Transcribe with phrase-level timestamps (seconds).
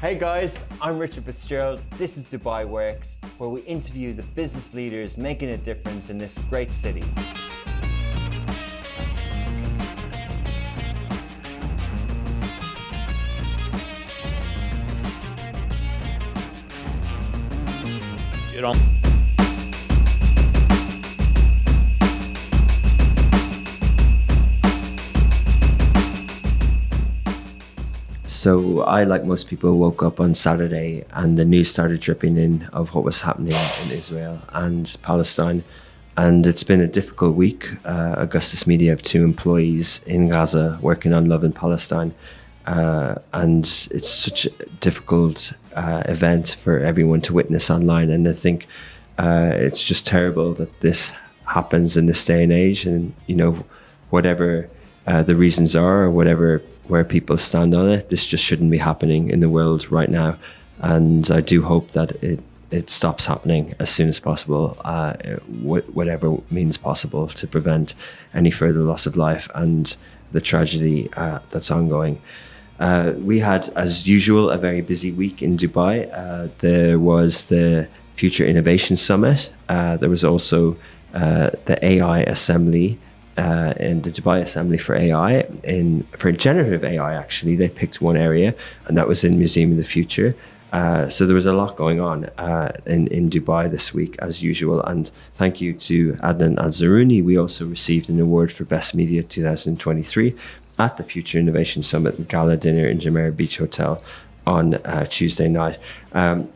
[0.00, 1.82] Hey guys, I'm Richard Fitzgerald.
[1.96, 6.36] This is Dubai Works, where we interview the business leaders making a difference in this
[6.50, 7.02] great city.
[18.52, 18.93] Get on.
[28.44, 32.68] So I, like most people, woke up on Saturday and the news started dripping in
[32.74, 35.64] of what was happening in Israel and Palestine.
[36.18, 37.70] And it's been a difficult week.
[37.86, 42.14] Uh, Augustus Media have two employees in Gaza working on Love in Palestine.
[42.66, 48.10] Uh, and it's such a difficult uh, event for everyone to witness online.
[48.10, 48.66] And I think
[49.16, 51.14] uh, it's just terrible that this
[51.46, 52.84] happens in this day and age.
[52.84, 53.64] And, you know,
[54.10, 54.68] whatever
[55.06, 58.08] uh, the reasons are or whatever where people stand on it.
[58.08, 60.36] This just shouldn't be happening in the world right now,
[60.80, 65.12] and I do hope that it it stops happening as soon as possible, uh,
[65.62, 67.94] wh- whatever means possible to prevent
[68.34, 69.96] any further loss of life and
[70.32, 72.20] the tragedy uh, that's ongoing.
[72.80, 76.10] Uh, we had, as usual, a very busy week in Dubai.
[76.12, 79.52] Uh, there was the Future Innovation Summit.
[79.68, 80.76] Uh, there was also
[81.14, 82.98] uh, the AI Assembly
[83.36, 87.14] uh, in the Dubai Assembly for AI, in for generative AI.
[87.14, 88.54] Actually, they picked one area,
[88.86, 90.34] and that was in Museum of the Future.
[90.72, 94.42] Uh, so there was a lot going on uh, in in Dubai this week, as
[94.42, 94.82] usual.
[94.82, 97.24] And thank you to Adnan Azaruni.
[97.24, 100.34] We also received an award for Best Media 2023
[100.78, 104.02] at the Future Innovation Summit Gala Dinner in Jumeirah Beach Hotel
[104.46, 105.78] on uh, Tuesday night.
[106.12, 106.48] Um,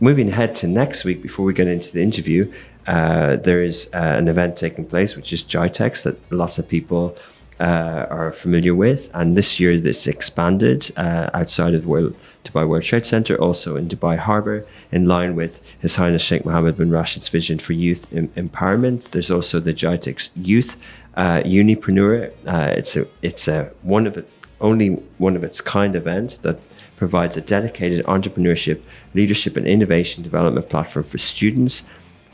[0.00, 2.52] moving ahead to next week, before we get into the interview,
[2.86, 7.16] uh, there is uh, an event taking place, which is GITEX, that lots of people
[7.60, 9.10] uh, are familiar with.
[9.14, 13.88] And this year, this expanded uh, outside of World, Dubai World Trade Center, also in
[13.88, 18.28] Dubai Harbour, in line with His Highness Sheikh Mohammed bin Rashid's vision for youth em-
[18.28, 19.10] empowerment.
[19.10, 20.76] There's also the GITEX Youth
[21.16, 22.32] uh, Unipreneur.
[22.46, 24.24] Uh, it's a it's a one of
[24.60, 26.58] only one of its kind event that
[26.96, 28.80] provides a dedicated entrepreneurship,
[29.12, 31.84] leadership, and innovation development platform for students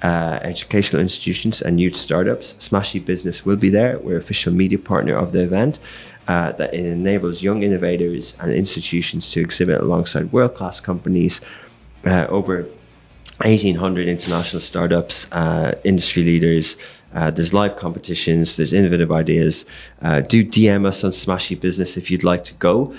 [0.03, 2.55] uh, educational institutions and youth startups.
[2.55, 3.99] Smashi Business will be there.
[3.99, 5.81] We're official media partner of the event.
[6.29, 11.41] Uh, that enables young innovators and institutions to exhibit alongside world class companies.
[12.05, 12.65] Uh, over
[13.41, 16.77] 1,800 international startups, uh, industry leaders,
[17.15, 19.65] uh, there's live competitions, there's innovative ideas.
[20.03, 22.95] Do DM us on Smashi Business if you'd like to go.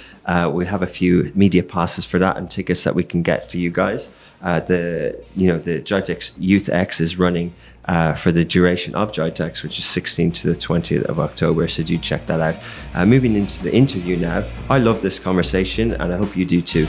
[0.52, 3.58] We have a few media passes for that and tickets that we can get for
[3.58, 4.10] you guys.
[4.41, 7.53] Uh, the you know the GITEX Youth X is running
[7.85, 11.67] uh, for the duration of GITEX, which is 16th to the 20th of October.
[11.67, 12.55] So do check that out.
[12.94, 14.47] Uh, moving into the interview now.
[14.69, 16.88] I love this conversation, and I hope you do too.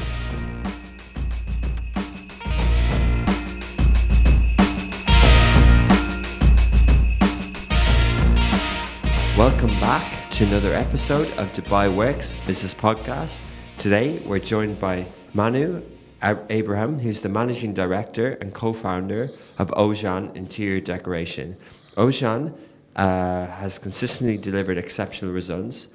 [9.36, 13.42] Welcome back to another episode of Dubai Works Business Podcast.
[13.76, 15.82] Today we're joined by Manu
[16.22, 21.56] Abraham, who's the managing director and co founder of Aujan Interior Decoration.
[21.96, 22.54] Aujan
[22.96, 25.86] uh, has consistently delivered exceptional results,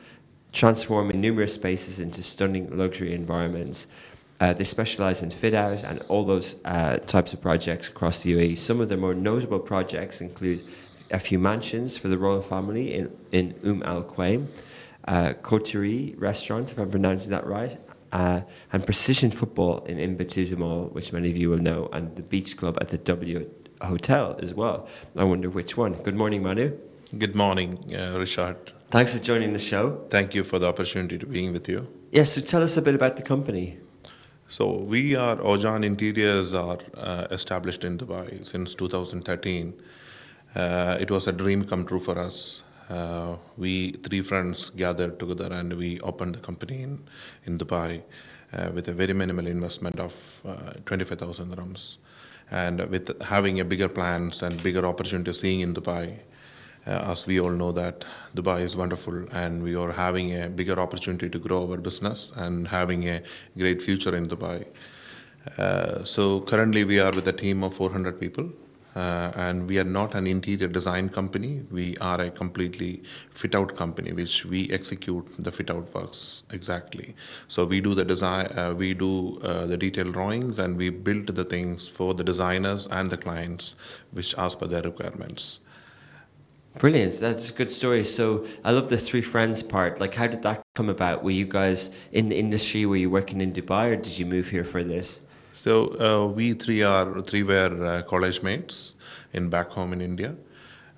[0.52, 3.88] transforming numerous spaces into stunning luxury environments.
[4.40, 8.34] Uh, they specialize in fit out and all those uh, types of projects across the
[8.34, 8.58] UAE.
[8.58, 10.62] Some of their more notable projects include
[11.12, 14.48] a few mansions for the royal family in, in Umm Al Quwain,
[15.08, 17.80] uh, Coterie restaurant, if I'm pronouncing that right,
[18.16, 22.16] uh, and precision football in Ibn Battuta Mall, which many of you will know, and
[22.16, 23.50] the beach club at the W
[23.82, 24.88] Hotel as well.
[25.18, 25.94] I wonder which one.
[26.08, 26.68] Good morning, Manu.
[27.18, 28.58] Good morning, uh, Richard.
[28.90, 29.84] Thanks for joining the show.
[30.10, 31.88] Thank you for the opportunity to being with you.
[32.12, 33.80] Yes, so tell us a bit about the company.
[34.48, 39.74] So we are Aujan Interiors are uh, established in Dubai since 2013.
[40.56, 42.64] Uh, it was a dream come true for us.
[42.90, 47.04] Uh, we three friends gathered together and we opened the company in
[47.46, 48.04] in Dubai
[48.54, 50.14] uh, with a very minimal investment of
[50.46, 51.98] uh, 25,000 dirhams,
[52.52, 56.20] and with having a bigger plans and bigger opportunities seeing in Dubai.
[56.88, 58.06] Uh, as we all know that
[58.36, 62.68] Dubai is wonderful and we are having a bigger opportunity to grow our business and
[62.68, 63.24] having a
[63.58, 64.68] great future in Dubai.
[65.58, 68.52] Uh, so currently we are with a team of 400 people
[68.96, 71.64] uh, and we are not an interior design company.
[71.70, 77.16] We are a completely fit out company, which we execute the fit out works exactly.
[77.48, 81.28] So we do the design, uh, we do uh, the detailed drawings, and we build
[81.28, 83.76] the things for the designers and the clients,
[84.12, 85.60] which as per their requirements.
[86.78, 87.20] Brilliant.
[87.22, 88.04] That's a good story.
[88.04, 90.02] So I love the three friends part.
[90.02, 91.24] Like, how did that come about?
[91.24, 92.86] Were you guys in the industry?
[92.86, 95.22] Were you working in Dubai, or did you move here for this?
[95.56, 98.96] So uh, we three are three were uh, college mates
[99.32, 100.36] in back home in India.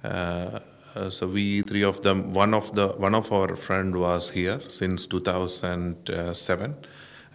[0.04, 0.60] Uh,
[0.96, 2.34] uh, so we three of them.
[2.34, 6.78] One of the one of our friend was here since 2007.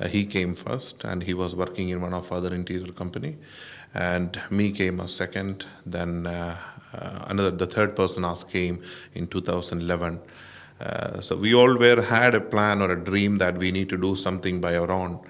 [0.00, 3.38] Uh, he came first, and he was working in one of other interior company,
[3.94, 5.64] and me came a second.
[5.86, 6.56] Then uh,
[7.28, 8.82] another the third person us came
[9.14, 10.18] in 2011.
[10.80, 13.96] Uh, so we all were had a plan or a dream that we need to
[13.96, 15.20] do something by our own.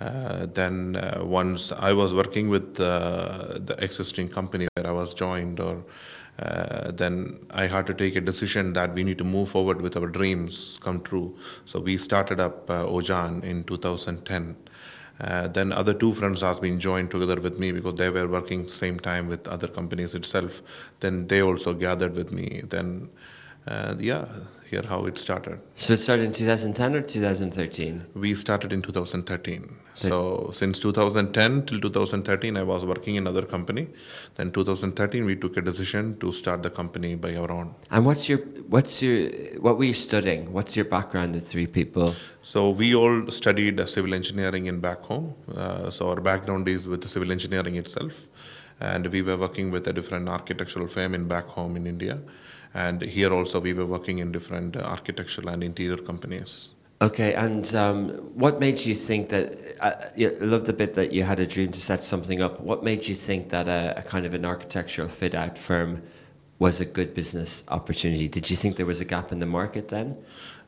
[0.00, 5.12] Uh, then uh, once I was working with uh, the existing company where I was
[5.12, 5.84] joined, or
[6.38, 9.98] uh, then I had to take a decision that we need to move forward with
[9.98, 11.36] our dreams come true.
[11.66, 14.56] So we started up uh, Aujan in 2010.
[15.20, 18.66] Uh, then other two friends has been joined together with me because they were working
[18.68, 20.62] same time with other companies itself.
[21.00, 22.62] Then they also gathered with me.
[22.66, 23.10] Then
[23.98, 24.24] yeah,
[24.70, 25.58] here how it started.
[25.74, 28.06] So it started in 2010 or 2013?
[28.14, 29.76] We started in 2013.
[29.94, 33.88] So since 2010 till 2013, I was working in another company.
[34.36, 37.74] Then 2013, we took a decision to start the company by our own.
[37.90, 38.38] And what's your
[38.74, 39.28] what's your
[39.66, 40.52] what were you studying?
[40.52, 41.34] What's your background?
[41.34, 42.14] The three people.
[42.40, 45.34] So we all studied civil engineering in back home.
[45.54, 48.28] Uh, so our background is with the civil engineering itself,
[48.80, 52.20] and we were working with a different architectural firm in back home in India,
[52.74, 56.70] and here also we were working in different uh, architectural and interior companies.
[57.02, 59.56] Okay, and um, what made you think that?
[59.80, 62.60] Uh, I love the bit that you had a dream to set something up.
[62.60, 66.02] What made you think that a, a kind of an architectural fit out firm
[66.58, 68.28] was a good business opportunity?
[68.28, 70.18] Did you think there was a gap in the market then?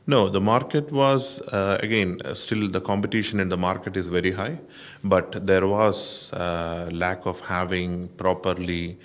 [0.07, 4.31] No, the market was uh, again uh, still the competition in the market is very
[4.31, 4.57] high,
[5.03, 8.97] but there was uh, lack of having properly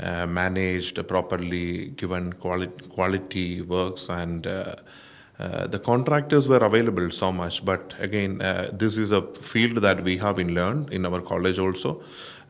[0.00, 4.46] uh, managed, properly given quality quality works and.
[4.46, 4.74] Uh,
[5.38, 10.04] uh, the contractors were available so much, but again, uh, this is a field that
[10.04, 12.02] we have been learned in our college also.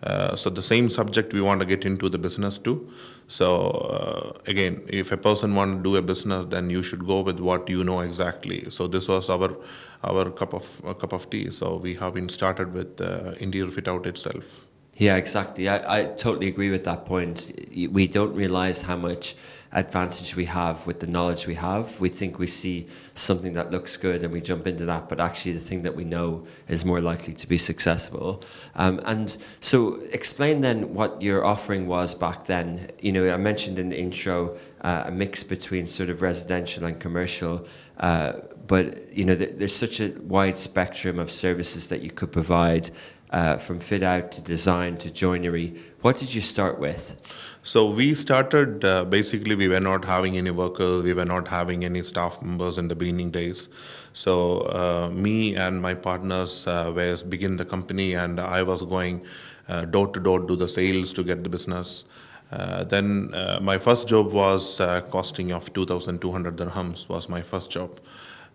[0.03, 2.93] Uh, so the same subject we want to get into the business too.
[3.27, 7.23] So uh, again, if a person want to do a business, then you should go
[7.23, 8.69] with what you know exactly.
[8.69, 9.57] So this was our
[10.03, 11.51] our cup of cup of tea.
[11.51, 13.01] So we have been started with
[13.41, 14.64] interior fit out itself.
[14.97, 15.69] Yeah, exactly.
[15.69, 17.53] I, I totally agree with that point.
[17.91, 19.35] We don't realize how much
[19.73, 21.99] advantage we have with the knowledge we have.
[21.99, 22.87] We think we see
[23.17, 26.05] something that looks good and we jump into that, but actually the thing that we
[26.05, 28.45] know is more likely to be successful.
[28.77, 32.93] Um, and so, explain then what your offering was back then.
[33.01, 37.01] You know, I mentioned in the intro uh, a mix between sort of residential and
[37.01, 37.67] commercial.
[37.99, 38.35] Uh,
[38.67, 42.91] but you know, th- there's such a wide spectrum of services that you could provide,
[43.31, 45.75] uh, from fit out to design to joinery.
[46.03, 47.17] What did you start with?
[47.63, 51.85] So we started uh, basically we were not having any workers, we were not having
[51.85, 53.69] any staff members in the beginning days.
[54.13, 59.25] So uh, me and my partners uh, were begin the company, and I was going
[59.69, 62.05] uh, door to door to do the sales to get the business.
[62.53, 67.71] Uh, then uh, my first job was uh, costing of 2,200 dirhams was my first
[67.71, 67.99] job.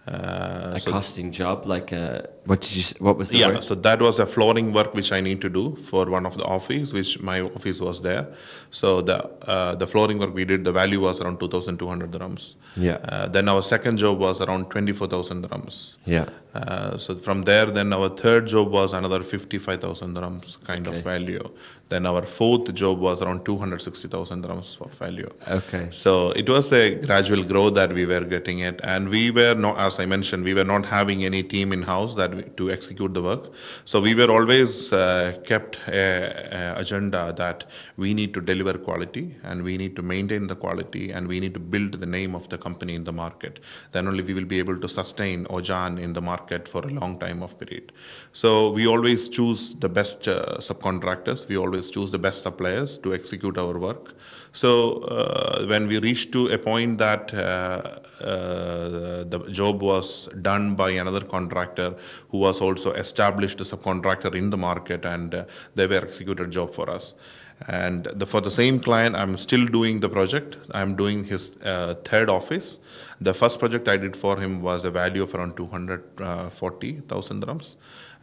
[0.07, 2.84] Uh, A so- costing job, like uh, what did you?
[3.07, 3.63] What was the yeah, word?
[3.63, 6.46] so that was a flooring work which I need to do for one of the
[6.57, 8.25] office, which my office was there.
[8.72, 9.18] So the
[9.56, 12.56] uh, the flooring work we did, the value was around 2,200 dirhams.
[12.75, 12.98] Yeah.
[13.04, 15.98] Uh, then our second job was around 24,000 dirhams.
[16.06, 16.30] Yeah.
[16.54, 20.97] Uh, so from there, then our third job was another 55,000 dirhams kind Okay.
[20.97, 21.47] of value.
[21.90, 25.30] Then our fourth job was around 260,000 dirhams of value.
[25.47, 25.88] Okay.
[25.92, 29.78] So it was a gradual growth that we were getting it, and we were not,
[29.80, 33.22] as I mentioned, we were not having any team in house that to execute the
[33.22, 33.52] work.
[33.86, 37.66] So we were always uh, kept a, a agenda that
[37.98, 41.54] we need to deliver quality, and we need to maintain the quality, and we need
[41.54, 43.60] to build the name of the company in the market.
[43.92, 47.19] Then only we will be able to sustain Aujan in the market for a long
[47.19, 47.92] time of period.
[48.34, 51.48] So we always choose the best uh, subcontractors.
[51.48, 54.14] We always choose the best suppliers to execute our work.
[54.52, 60.76] So uh, when we reached to a point that uh, uh, the job was done
[60.76, 61.96] by another contractor
[62.30, 66.52] who was also established as a subcontractor in the market, and uh, they were executed
[66.52, 67.14] job for us.
[67.68, 70.58] And the, for the same client, I'm still doing the project.
[70.72, 72.80] I'm doing his uh, third office.
[73.20, 77.76] The first project I did for him was a value of around 240,000 dirhams.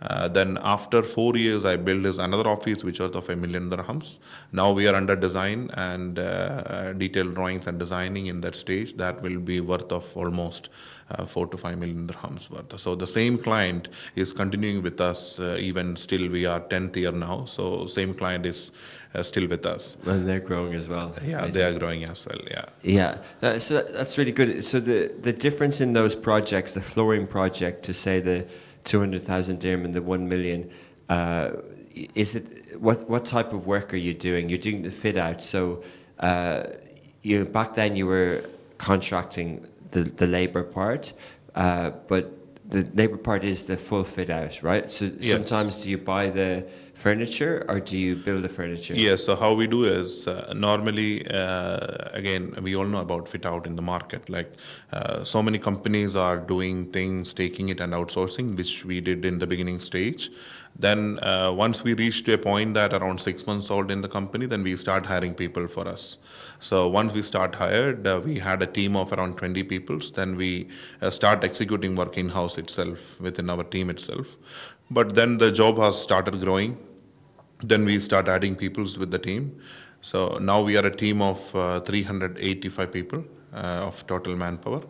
[0.02, 4.18] Uh, then after four years, I built another office, which was of a million dirhams.
[4.52, 8.94] Now we are under design and uh, detailed drawings and designing in that stage.
[8.98, 10.68] That will be worth of almost
[11.10, 12.78] uh, four to five million dirhams worth.
[12.78, 15.40] So the same client is continuing with us.
[15.40, 17.46] Uh, even still, we are tenth year now.
[17.46, 18.72] So same client is
[19.14, 19.96] uh, still with us.
[20.04, 21.14] And they're growing as well.
[21.24, 22.40] Yeah, they are growing as well.
[22.50, 22.64] Yeah.
[22.82, 24.62] Yeah, uh, so that's really good.
[24.62, 28.46] So the the difference in those projects, the flooring project, to say the
[28.86, 30.70] two hundred thousand dirham and the one million,
[31.10, 31.50] uh,
[32.14, 32.44] is it
[32.80, 34.48] what what type of work are you doing?
[34.48, 35.42] You're doing the fit out.
[35.42, 35.82] So
[36.20, 36.62] uh,
[37.22, 38.44] you back then you were
[38.78, 41.12] contracting the the labor part,
[41.54, 42.24] uh, but
[42.68, 44.90] the labor part is the full fit out, right?
[44.90, 45.30] So Yes.
[45.30, 46.64] sometimes do you buy the
[46.96, 48.94] furniture or do you build the furniture?
[48.94, 49.24] Yes.
[49.24, 53.66] So how we do is uh, normally, uh, again, we all know about fit out
[53.66, 54.28] in the market.
[54.28, 54.52] Like
[54.92, 59.38] uh, so many companies are doing things, taking it and outsourcing, which we did in
[59.38, 60.30] the beginning stage.
[60.78, 64.08] Then uh, once we reached to a point that around six months old in the
[64.08, 66.18] company, then we start hiring people for us.
[66.58, 69.98] So once we start hired, uh, we had a team of around 20 people.
[70.14, 70.68] Then we
[71.00, 74.36] uh, start executing work in house itself within our team itself.
[74.90, 76.78] But then the job has started growing
[77.60, 79.60] then we start adding peoples with the team.
[80.00, 84.82] So now we are a team of uh, 385 people uh, of total manpower.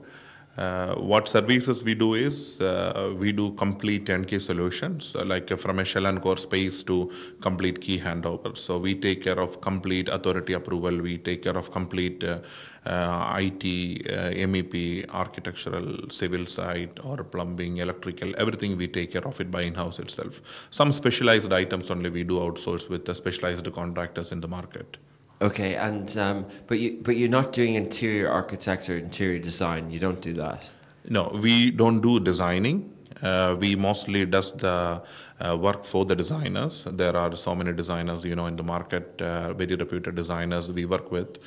[0.57, 5.79] Uh, what services we do is uh, we do complete turnkey solutions, uh, like from
[5.79, 7.11] a shell and core space to
[7.43, 8.57] complete key handover.
[8.57, 12.39] So we take care of complete authority approval, we take care of complete uh,
[12.87, 13.65] uh, IT,
[14.11, 19.63] uh, MEP, architectural, civil site, or plumbing, electrical, everything we take care of it by
[19.63, 20.41] in-house itself.
[20.71, 24.97] Some specialized items only we do outsource with the specialized contractors in the market.
[25.43, 29.91] Okay, and um, but you but you're not doing interior architecture, interior design.
[29.91, 30.71] You don't do that.
[31.09, 32.93] No, we don't do designing.
[33.23, 35.03] Uh, we mostly does the
[35.41, 36.85] uh, work for the designers.
[36.85, 40.85] There are so many designers, you know, in the market, uh, very reputed designers we
[40.85, 41.39] work with.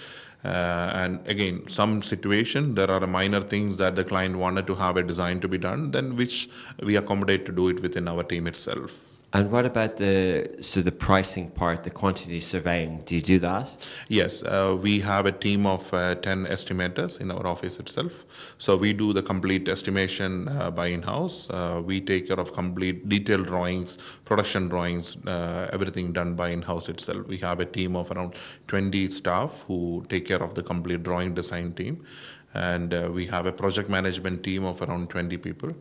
[0.43, 4.97] Uh, and again, some situation there are minor things that the client wanted to have
[4.97, 6.49] a design to be done, then which
[6.81, 9.08] we accommodate to do it within our team itself.
[9.31, 13.03] And what about the so the pricing part, the quantity surveying?
[13.05, 13.77] Do you do that?
[14.07, 18.25] Yes, uh, we have a team of uh, 10 estimators in our office itself.
[18.57, 21.47] So we do the complete estimation uh, by in-house.
[21.51, 26.89] Uh, we take care of complete detailed drawings, production drawings, uh, everything done by in-house
[26.89, 27.27] itself.
[27.27, 28.33] We have a team of around
[28.67, 32.03] 20 staff who take care of the complete drawing design team.
[32.55, 35.75] And uh, we have a project management team of around 20 people.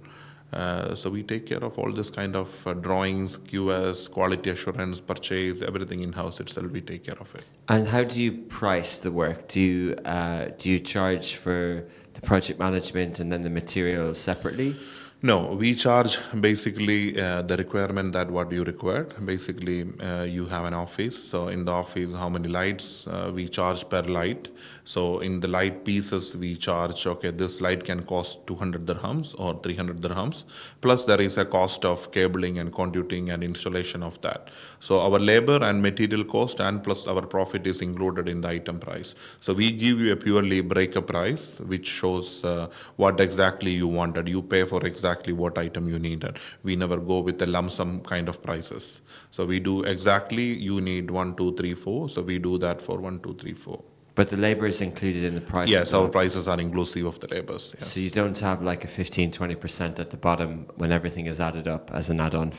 [0.53, 5.01] Uh, so we take care of all this kind of uh, drawings, QS, quality assurance,
[5.01, 6.71] purchase, everything in house itself.
[6.71, 7.45] We take care of it.
[7.69, 9.49] And how do you price the work?
[9.49, 14.75] Do you uh, do you charge for the project management and then the materials separately?
[15.21, 19.15] No, we charge basically uh, the requirement that what you required.
[19.27, 21.21] Basically, uh, you have an office.
[21.21, 24.47] So in the office, how many lights uh, we charge per light.
[24.85, 27.05] So in the light pieces, we charge.
[27.05, 30.45] Okay, this light can cost 200 dirhams or 300 dirhams.
[30.81, 34.51] Plus, there is a cost of cabling and conduiting and installation of that.
[34.79, 38.79] So our labor and material cost and plus our profit is included in the item
[38.79, 39.17] price.
[39.41, 44.29] So we give you a purely breakup price, which shows uh, what exactly you wanted.
[44.29, 46.39] You pay for exactly what item you needed.
[46.63, 49.03] We never go with a lump sum kind of prices.
[49.31, 52.09] So we do exactly you need one, two, three, four.
[52.09, 53.83] So we do that for one, two, three, four.
[54.15, 55.69] But the labor is included in the price.
[55.69, 57.77] Yes, our prices are inclusive of the labors.
[57.79, 57.93] Yes.
[57.93, 61.69] So you don't have like a 15 20% at the bottom when everything is added
[61.69, 62.53] up as an add-on.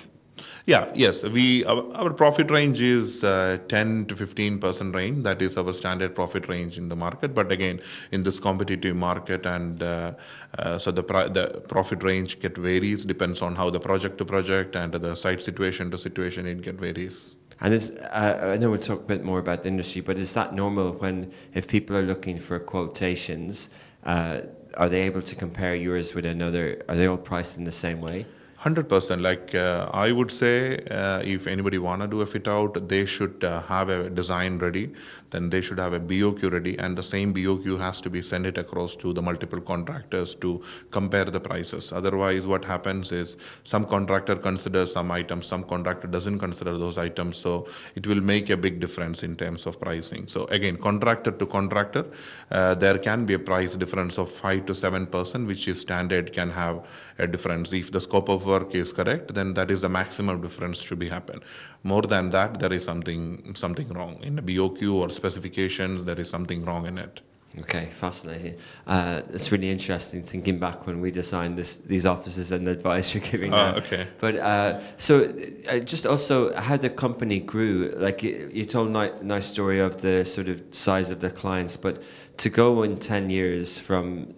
[0.65, 1.23] Yeah, yes.
[1.23, 5.23] We our, our profit range is uh, 10 to 15 percent range.
[5.23, 7.33] That is our standard profit range in the market.
[7.33, 7.81] But again,
[8.11, 10.13] in this competitive market, and uh,
[10.57, 14.75] uh, so the the profit range get varies depends on how the project to project
[14.75, 17.35] and the site situation to situation it get varies.
[17.61, 20.33] And is uh, I know we'll talk a bit more about the industry, but is
[20.33, 23.69] that normal when if people are looking for quotations,
[24.05, 24.41] uh,
[24.75, 26.83] are they able to compare yours with another?
[26.87, 28.25] Are they all priced in the same way?
[28.63, 29.21] Hundred percent.
[29.21, 33.41] Like uh, I would say, uh, if anybody wanna do a fit out, they should
[33.41, 34.91] uh, have a design ready.
[35.31, 38.45] Then they should have a BOQ ready, and the same BOQ has to be sent
[38.45, 41.91] it across to the multiple contractors to compare the prices.
[41.91, 47.37] Otherwise, what happens is some contractor considers some items, some contractor doesn't consider those items.
[47.37, 50.27] So it will make a big difference in terms of pricing.
[50.27, 52.05] So again, contractor to contractor,
[52.51, 56.33] uh, there can be a price difference of five to seven percent, which is standard
[56.33, 56.85] can have
[57.17, 57.71] a difference.
[57.73, 61.09] If the scope of work is correct, then that is the maximum difference to be
[61.09, 61.41] happen.
[61.83, 66.05] More than that, there is something something wrong in the BOQ or specifications.
[66.05, 67.15] There is something wrong in it.
[67.57, 68.55] Okay, fascinating.
[68.85, 73.13] Uh, it's really interesting thinking back when we designed this, these offices and the advice
[73.13, 73.51] you're giving.
[73.51, 73.75] Now.
[73.81, 74.07] okay.
[74.19, 75.33] But uh, so,
[75.67, 77.91] uh, just also how the company grew.
[77.97, 81.31] Like you, you told a ni- nice story of the sort of size of the
[81.31, 82.03] clients, but
[82.37, 84.35] to go in ten years from,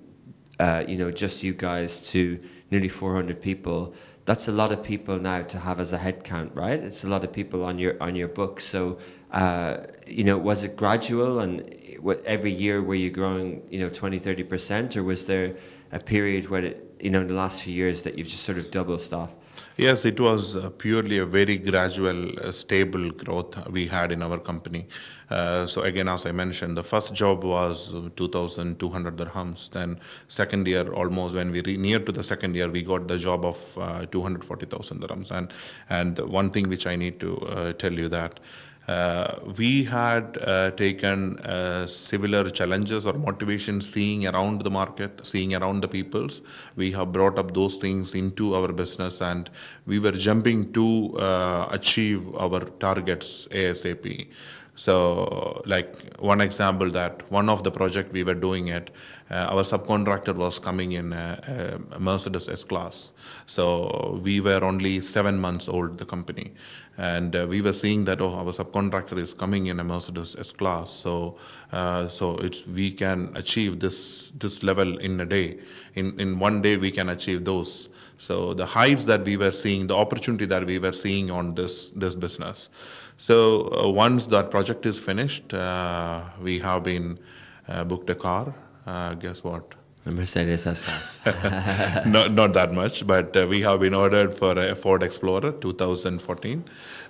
[0.59, 2.39] uh, you know, just you guys to
[2.71, 3.93] nearly 400 people.
[4.23, 6.79] That's a lot of people now to have as a head count, right?
[6.79, 8.63] It's a lot of people on your on your books.
[8.63, 8.99] So,
[9.31, 9.77] uh,
[10.11, 14.19] you know, was it gradual and what, every year were you growing, you know, 20,
[14.19, 15.55] 30%, or was there
[15.91, 18.57] a period where, it, you know, in the last few years that you've just sort
[18.57, 19.33] of doubled staff?
[19.77, 24.37] Yes, it was uh, purely a very gradual, uh, stable growth we had in our
[24.37, 24.85] company.
[25.29, 29.69] Uh, so again, as I mentioned, the first job was 2,200 dirhams.
[29.71, 33.17] Then second year, almost when we re- near to the second year, we got the
[33.17, 35.31] job of uh, 240,000 dirhams.
[35.31, 35.53] And
[35.89, 38.39] and one thing which I need to uh, tell you that
[38.87, 45.53] uh, we had uh, taken uh, similar challenges or motivation seeing around the market, seeing
[45.53, 46.41] around the peoples.
[46.75, 49.49] We have brought up those things into our business and
[49.85, 54.27] we were jumping to uh, achieve our targets ASAP.
[54.75, 58.89] So, like one example that one of the project we were doing it,
[59.29, 63.11] uh, our subcontractor was coming in a, a Mercedes S class.
[63.45, 66.53] So we were only seven months old, the company,
[66.97, 70.51] and uh, we were seeing that oh, our subcontractor is coming in a Mercedes S
[70.51, 70.89] class.
[70.89, 71.37] So,
[71.71, 75.59] uh, so it's we can achieve this this level in a day.
[75.95, 77.89] In in one day we can achieve those.
[78.17, 81.91] So the heights that we were seeing, the opportunity that we were seeing on this
[81.91, 82.69] this business.
[83.21, 87.19] So uh, once that project is finished, uh, we have been
[87.67, 88.55] uh, booked a car.
[88.87, 89.75] Uh, guess what?
[90.07, 90.65] A Mercedes
[92.07, 96.65] not, not that much, but uh, we have been ordered for a Ford Explorer 2014.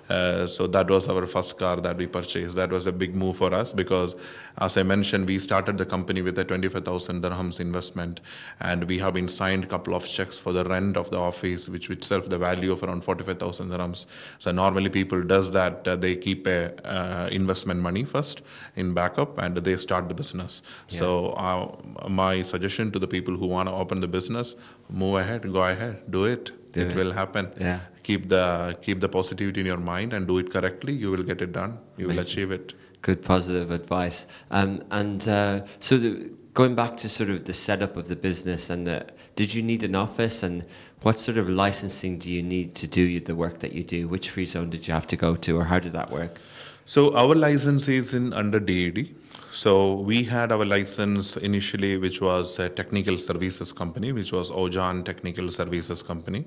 [0.08, 2.54] Uh, so that was our first car that we purchased.
[2.56, 4.16] That was a big move for us because,
[4.58, 8.20] as I mentioned, we started the company with a 25,000 dirhams investment,
[8.60, 11.68] and we have been signed a couple of checks for the rent of the office,
[11.68, 14.06] which itself the value of around 45,000 dirhams.
[14.38, 15.86] So normally people does that.
[15.86, 18.42] Uh, they keep a uh, investment money first
[18.76, 20.62] in backup, and they start the business.
[20.88, 20.98] Yeah.
[20.98, 24.56] So uh, my suggestion to the people who want to open the business,
[24.88, 26.52] move ahead, go ahead, do it.
[26.74, 27.80] It will happen Yeah.
[28.02, 31.40] keep the keep the positivity in your mind and do it correctly you will get
[31.42, 34.26] it done you will achieve it Good positive advice.
[34.52, 38.70] Um, and uh, so, the, going back to sort of the setup of the business,
[38.70, 40.64] and the, did you need an office, and
[41.02, 44.06] what sort of licensing do you need to do the work that you do?
[44.06, 46.38] Which free zone did you have to go to, or how did that work?
[46.84, 49.14] so our license is in under DED
[49.54, 55.04] so we had our license initially which was a technical services company which was Aujan
[55.04, 56.46] Technical Services Company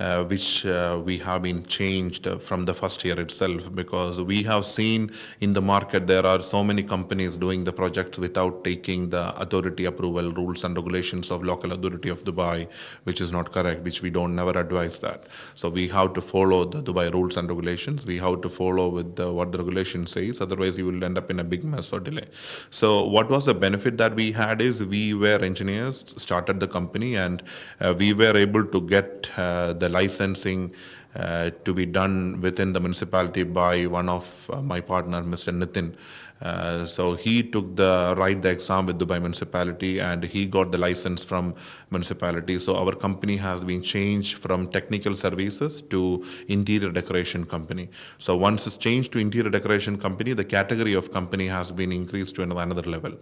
[0.00, 4.44] uh, which uh, we have been changed uh, from the first year itself because we
[4.44, 9.10] have seen in the market there are so many companies doing the projects without taking
[9.10, 12.66] the authority approval rules and regulations of local authority of Dubai
[13.04, 15.24] which is not correct which we don't never advise that.
[15.54, 18.06] So we have to follow the Dubai rules and regulations.
[18.06, 20.40] We have to follow with the, what the regulation says.
[20.40, 22.28] Otherwise you will end up in a big mess or delay
[22.70, 27.16] so what was the benefit that we had is we were engineers started the company
[27.16, 27.42] and
[27.80, 30.72] uh, we were able to get uh, the licensing
[31.16, 35.52] uh, to be done within the municipality by one of uh, my partner, Mr.
[35.52, 35.94] Nitin.
[36.40, 40.78] Uh, so he took the write the exam with Dubai municipality and he got the
[40.78, 41.54] license from
[41.90, 42.58] municipality.
[42.58, 47.90] So our company has been changed from technical services to interior decoration company.
[48.18, 52.36] So once it's changed to interior decoration company, the category of company has been increased
[52.36, 53.12] to another level.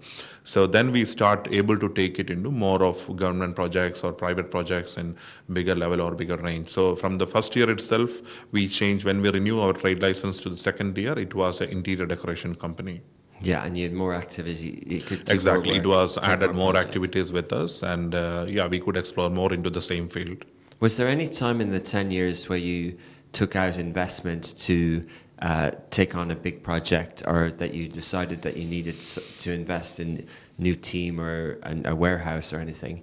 [0.45, 4.51] So then we start able to take it into more of government projects or private
[4.51, 5.17] projects in
[5.53, 6.69] bigger level or bigger range.
[6.69, 8.21] So from the first year itself,
[8.53, 11.71] we changed when we renew our trade license to the second year, it was an
[11.71, 13.01] interior decoration company.
[13.41, 14.83] Yeah, and you had more activity.
[14.87, 18.97] You could Exactly, it was added more activities with us, and uh, yeah, we could
[18.97, 20.45] explore more into the same field.
[20.81, 22.99] Was there any time in the 10 years where you
[23.33, 25.07] took out investment to
[25.41, 29.01] uh, take on a big project or that you decided that you needed
[29.39, 30.27] to invest in
[30.59, 33.03] new team or an, a warehouse or anything?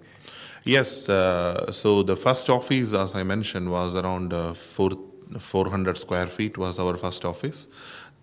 [0.63, 4.91] Yes, uh, so the first office, as I mentioned, was around uh, four,
[5.37, 7.67] 400 square feet was our first office.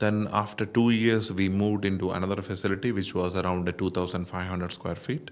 [0.01, 4.95] Then after two years, we moved into another facility, which was around uh, 2,500 square
[4.95, 5.31] feet,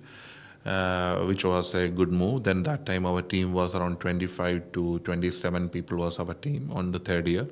[0.67, 2.45] uh, which was a good move.
[2.45, 6.93] Then that time our team was around 25 to 27 people was our team on
[6.93, 7.49] the third year.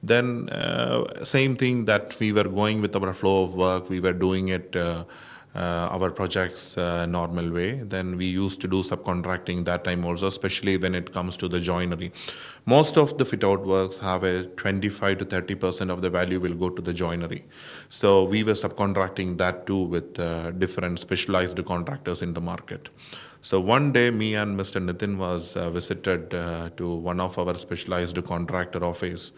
[0.00, 4.12] Then uh, same thing that we were going with our flow of work, we were
[4.12, 4.76] doing it.
[4.76, 5.04] Uh,
[5.54, 7.74] our projects uh, normal way.
[7.74, 11.60] Then we used to do subcontracting that time also, especially when it comes to the
[11.60, 12.12] joinery.
[12.66, 16.40] Most of the fit out works have a 25 to 30 percent of the value
[16.40, 17.44] will go to the joinery.
[17.88, 22.88] So we were subcontracting that too with uh, different specialized contractors in the market.
[23.44, 24.82] So one day, me and Mr.
[24.82, 29.32] Nitin was uh, visited uh, to one of our specialized contractor office,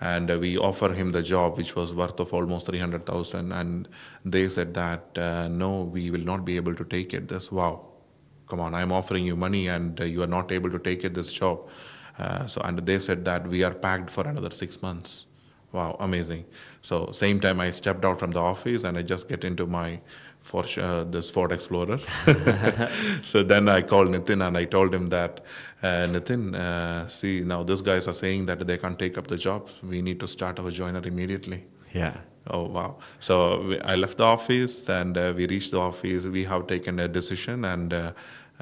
[0.00, 3.52] and uh, we offer him the job, which was worth of almost three hundred thousand.
[3.52, 3.88] And
[4.24, 7.28] they said that uh, no, we will not be able to take it.
[7.28, 7.86] This wow,
[8.48, 11.14] come on, I'm offering you money, and uh, you are not able to take it
[11.14, 11.68] this job.
[12.18, 15.26] Uh, so and they said that we are packed for another six months.
[15.72, 16.46] Wow, amazing.
[16.82, 20.00] So same time I stepped out from the office and I just get into my
[20.42, 21.98] for uh, this Ford Explorer.
[23.22, 25.40] so then I called Nitin and I told him that
[25.82, 29.36] uh, Nitin, uh, see now these guys are saying that they can't take up the
[29.36, 29.68] job.
[29.82, 31.64] We need to start our joiner immediately.
[31.92, 32.14] Yeah.
[32.46, 32.96] Oh wow!
[33.18, 36.24] So we, I left the office and uh, we reached the office.
[36.24, 38.12] We have taken a decision, and uh,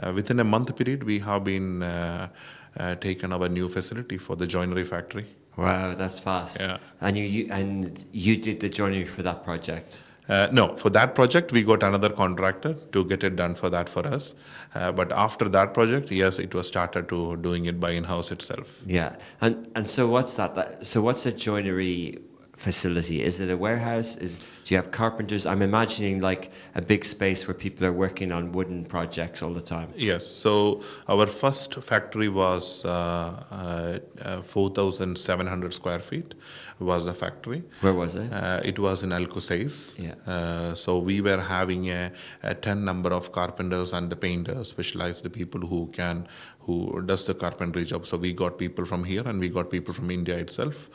[0.02, 2.28] uh, within a month period, we have been uh,
[2.76, 5.26] uh, taken our new facility for the joinery factory.
[5.56, 6.60] Wow, that's fast.
[6.60, 6.78] Yeah.
[7.00, 10.02] And you, you and you did the joinery for that project.
[10.28, 13.88] Uh, no, for that project, we got another contractor to get it done for that
[13.88, 14.34] for us.
[14.74, 18.82] Uh, but after that project, yes, it was started to doing it by in-house itself.
[18.86, 19.16] Yeah.
[19.40, 20.86] And and so what's that?
[20.86, 22.18] so what's a joinery
[22.58, 23.22] facility?
[23.22, 24.16] Is it a warehouse?
[24.16, 24.36] Is
[24.68, 25.46] do you have carpenters?
[25.46, 29.62] I'm imagining like a big space where people are working on wooden projects all the
[29.62, 29.88] time.
[29.96, 30.26] Yes.
[30.26, 32.90] So our first factory was uh,
[33.50, 36.34] uh, uh, 4,700 square feet
[36.78, 37.62] was the factory.
[37.80, 38.30] Where was it?
[38.30, 39.98] Uh, it was in Al Qusais.
[39.98, 40.16] Yeah.
[40.30, 45.24] Uh, so we were having a, a 10 number of carpenters and the painters, specialized
[45.24, 46.28] the people who can,
[46.60, 48.06] who does the carpentry job.
[48.06, 50.90] So we got people from here and we got people from India itself.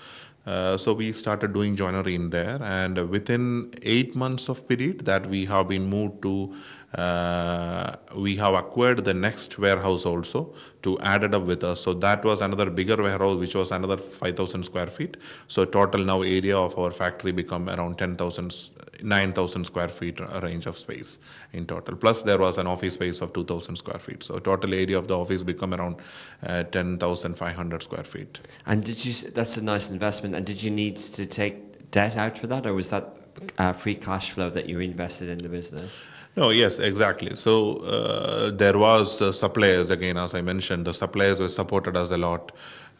[0.45, 5.25] Uh, so we started doing joinery in there, and within eight months of period that
[5.25, 6.53] we have been moved to,
[6.95, 11.79] uh, we have acquired the next warehouse also to add it up with us.
[11.81, 15.15] So that was another bigger warehouse, which was another 5,000 square feet.
[15.47, 18.53] So total now area of our factory become around 10,000,
[19.01, 21.19] 9,000 square feet range of space
[21.51, 21.95] in total.
[21.95, 24.23] Plus there was an office space of 2,000 square feet.
[24.23, 25.97] So total area of the office become around
[26.45, 28.39] uh, 10,500 square feet.
[28.65, 29.13] And did you?
[29.31, 30.35] That's a nice investment.
[30.35, 33.15] And did you need to take debt out for that, or was that
[33.57, 36.01] uh, free cash flow that you invested in the business?
[36.35, 37.35] No, yes, exactly.
[37.35, 42.09] So uh, there was uh, suppliers again, as I mentioned, the suppliers were supported us
[42.09, 42.51] a lot.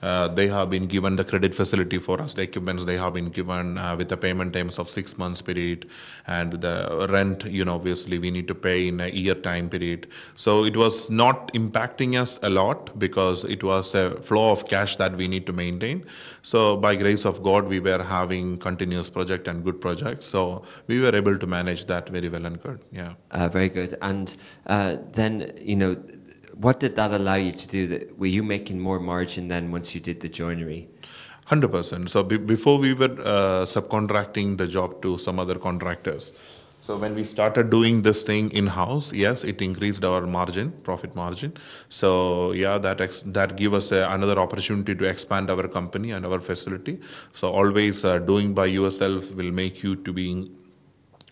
[0.04, 2.34] Uh, they have been given the credit facility for us.
[2.34, 5.90] The equipments they have been given uh, with the payment times of six months period,
[6.28, 7.46] and the rent.
[7.46, 10.08] You know, obviously we need to pay in a year time period.
[10.36, 14.98] So it was not impacting us a lot because it was a flow of cash
[14.98, 16.06] that we need to maintain.
[16.42, 20.26] So by grace of God, we were having continuous project and good projects.
[20.26, 22.82] So we were able to manage that very well and good.
[22.92, 23.14] Yeah.
[23.32, 23.98] Uh, very good.
[24.02, 24.36] And
[24.68, 25.96] uh, then, you know,
[26.56, 27.88] what did that allow you to do?
[27.88, 30.90] That were you making more margin then once you did the joinery?
[31.46, 32.10] Hundred percent.
[32.10, 36.32] So be- before we were uh, subcontracting the job to some other contractors.
[36.82, 41.16] So when we started doing this thing in house, yes, it increased our margin, profit
[41.16, 41.54] margin.
[41.88, 46.26] So yeah, that ex- that give us a, another opportunity to expand our company and
[46.26, 47.00] our facility.
[47.32, 50.52] So always uh, doing by yourself will make you to be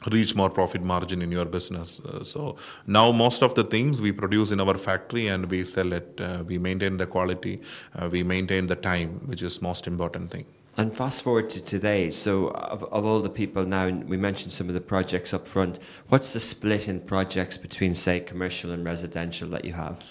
[0.10, 2.00] reach more profit margin in your business.
[2.00, 2.56] Uh, so
[2.88, 6.20] now most of the things we produce in our factory and we sell it.
[6.20, 7.62] Uh, we maintain the quality.
[7.96, 10.46] Uh, we maintain the time, which is most important thing.
[10.78, 12.12] And fast forward to today.
[12.12, 15.80] So, of, of all the people now, we mentioned some of the projects up front.
[16.08, 20.02] What's the split in projects between, say, commercial and residential that you have?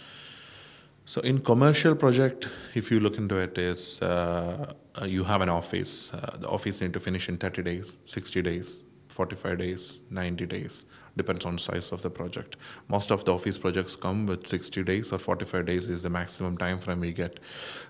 [1.07, 4.75] So in commercial project, if you look into it, is uh,
[5.05, 6.15] you have an office.
[6.15, 10.85] Uh, the office need to finish in 30 days, 60 days, 45 days, 90 days.
[11.21, 12.57] Depends on size of the project.
[12.89, 16.57] Most of the office projects come with 60 days or 45 days is the maximum
[16.57, 17.41] time frame we get.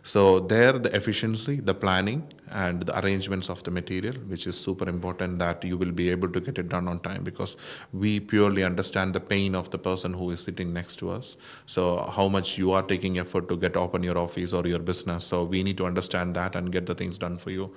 [0.02, 4.88] So there, the efficiency, the planning, and the arrangements of the material, which is super
[4.88, 7.56] important that you will be able to get it done on time because
[7.92, 11.36] we purely understand the pain of the person who is sitting next to us.
[11.66, 11.82] So
[12.16, 15.24] how much you are taking effort to get open your office or your business.
[15.24, 17.72] So we need to understand that and get the things done for you.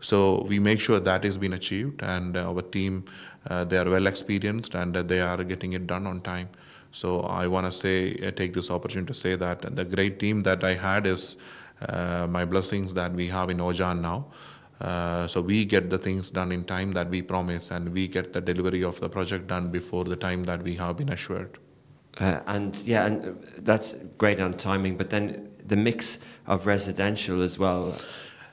[0.00, 0.18] So
[0.48, 3.04] we make sure that is being achieved, and our team
[3.46, 6.48] they are well experienced and uh, they are getting it done on time.
[6.90, 10.42] So I want to say, uh, take this opportunity to say that the great team
[10.44, 11.36] that I had is
[11.86, 14.26] uh, my blessings that we have in Aujan now.
[14.80, 18.32] Uh, so we get the things done in time that we promise, and we get
[18.32, 21.58] the delivery of the project done before the time that we have been assured.
[22.20, 24.96] Uh, and yeah, and uh, that's great on timing.
[24.96, 27.96] But then the mix of residential as well.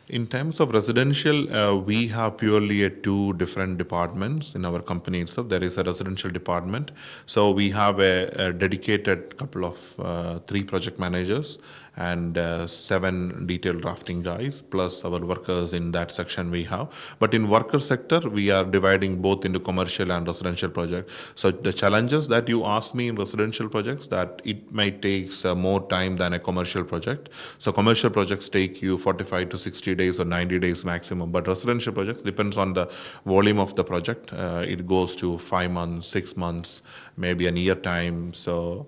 [0.08, 5.50] In terms of residential, uh, we have purely two different departments in our company itself.
[5.50, 6.91] There is a residential department,
[7.26, 11.58] so we have a, a dedicated couple of uh, three project managers
[11.97, 16.88] and uh, seven detailed drafting guys, plus our workers in that section we have.
[17.19, 21.10] But in worker sector, we are dividing both into commercial and residential project.
[21.36, 25.55] So the challenges that you ask me in residential projects that it might takes uh,
[25.55, 27.29] more time than a commercial project.
[27.60, 31.31] So commercial projects take you 45 to 60 days or 90 days maximum.
[31.31, 32.89] But residential projects depends on the
[33.25, 34.34] volume of the project.
[34.34, 36.81] Uh, it goes to five months, six months,
[37.17, 38.34] maybe a year time.
[38.34, 38.88] So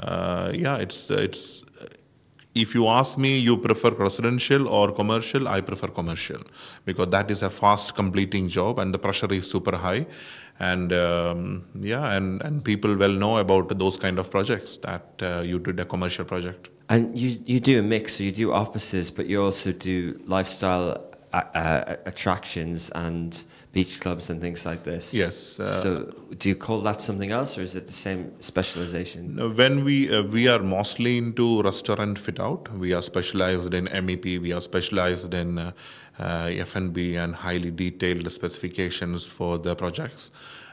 [0.00, 1.64] uh, yeah, it's it's
[2.60, 6.42] if you ask me, you prefer residential or commercial, I prefer commercial
[6.84, 10.06] because that is a fast completing job and the pressure is super high.
[10.60, 15.42] And um, yeah, and, and people well know about those kind of projects that uh,
[15.44, 16.68] you did a commercial project.
[16.88, 21.04] And you, you do a mix, so you do offices, but you also do lifestyle
[21.32, 25.12] uh, uh, attractions and beach clubs and things like this.
[25.12, 25.60] Yes.
[25.60, 25.90] Uh, so
[26.38, 29.54] do you call that something else, or is it the same specialization?
[29.56, 32.72] When we uh, we are mostly into restaurant fit out.
[32.74, 34.40] We are specialized in MEP.
[34.40, 35.72] We are specialized in uh,
[36.18, 40.30] uh, F&B and highly detailed specifications for the projects.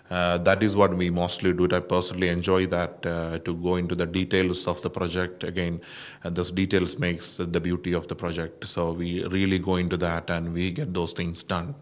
[0.10, 1.68] Uh, that is what we mostly do.
[1.72, 5.44] I personally enjoy that uh, to go into the details of the project.
[5.44, 5.82] Again,
[6.24, 8.68] uh, those details makes the beauty of the project.
[8.68, 11.76] So we really go into that and we get those things done.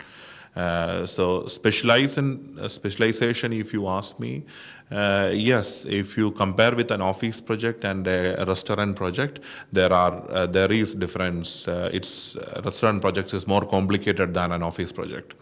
[0.56, 4.44] Uh, so specialize in uh, specialization, if you ask me,
[4.92, 5.86] uh, yes.
[5.86, 9.40] If you compare with an office project and a restaurant project,
[9.72, 11.68] there are there is difference.
[11.68, 15.34] it's restaurant projects is more complicated than an office project.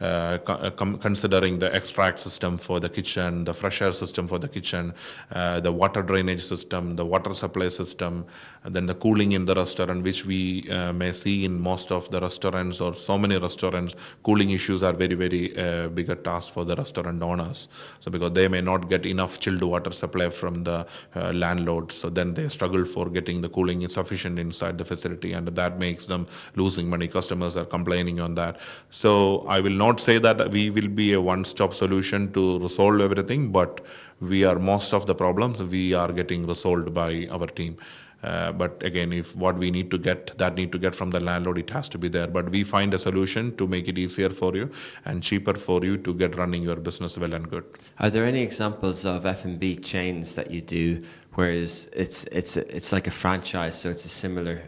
[0.00, 4.48] Uh, uh, considering the extract system for the kitchen, the fresh air system for the
[4.48, 4.92] kitchen,
[5.30, 8.26] uh, the water drainage system, the water supply system,
[8.64, 12.20] and then the cooling in the restaurant, which we may see in most of the
[12.20, 16.74] restaurants or so many restaurants, cooling issues are very, very uh, bigger task for the
[16.74, 17.68] restaurant owners.
[18.00, 22.10] So because they may not get enough chilled water supply from the uh, landlords, so
[22.10, 26.26] then they struggle for getting the cooling sufficient inside the facility, and that makes them
[26.56, 27.06] losing money.
[27.06, 28.58] Customers are complaining on that.
[28.90, 33.00] So I will not not say that we will be a one-stop solution to resolve
[33.08, 33.80] everything, but
[34.20, 37.76] we are most of the problems we are getting resolved by our team.
[38.24, 41.20] Uh, but again, if what we need to get, that need to get from the
[41.20, 42.26] landlord, it has to be there.
[42.36, 44.70] But we find a solution to make it easier for you
[45.04, 47.64] and cheaper for you to get running your business well and good.
[47.98, 52.56] Are there any examples of F and B chains that you do, whereas it's it's
[52.56, 54.62] it's like a franchise, so it's a similar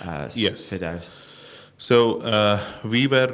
[0.00, 0.68] uh, yes.
[0.70, 1.04] fit out?
[1.76, 3.32] So uh, we were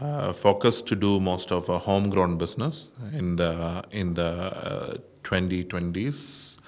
[0.00, 6.58] uh, uh, focused to do most of a homegrown business in the in the 2020s.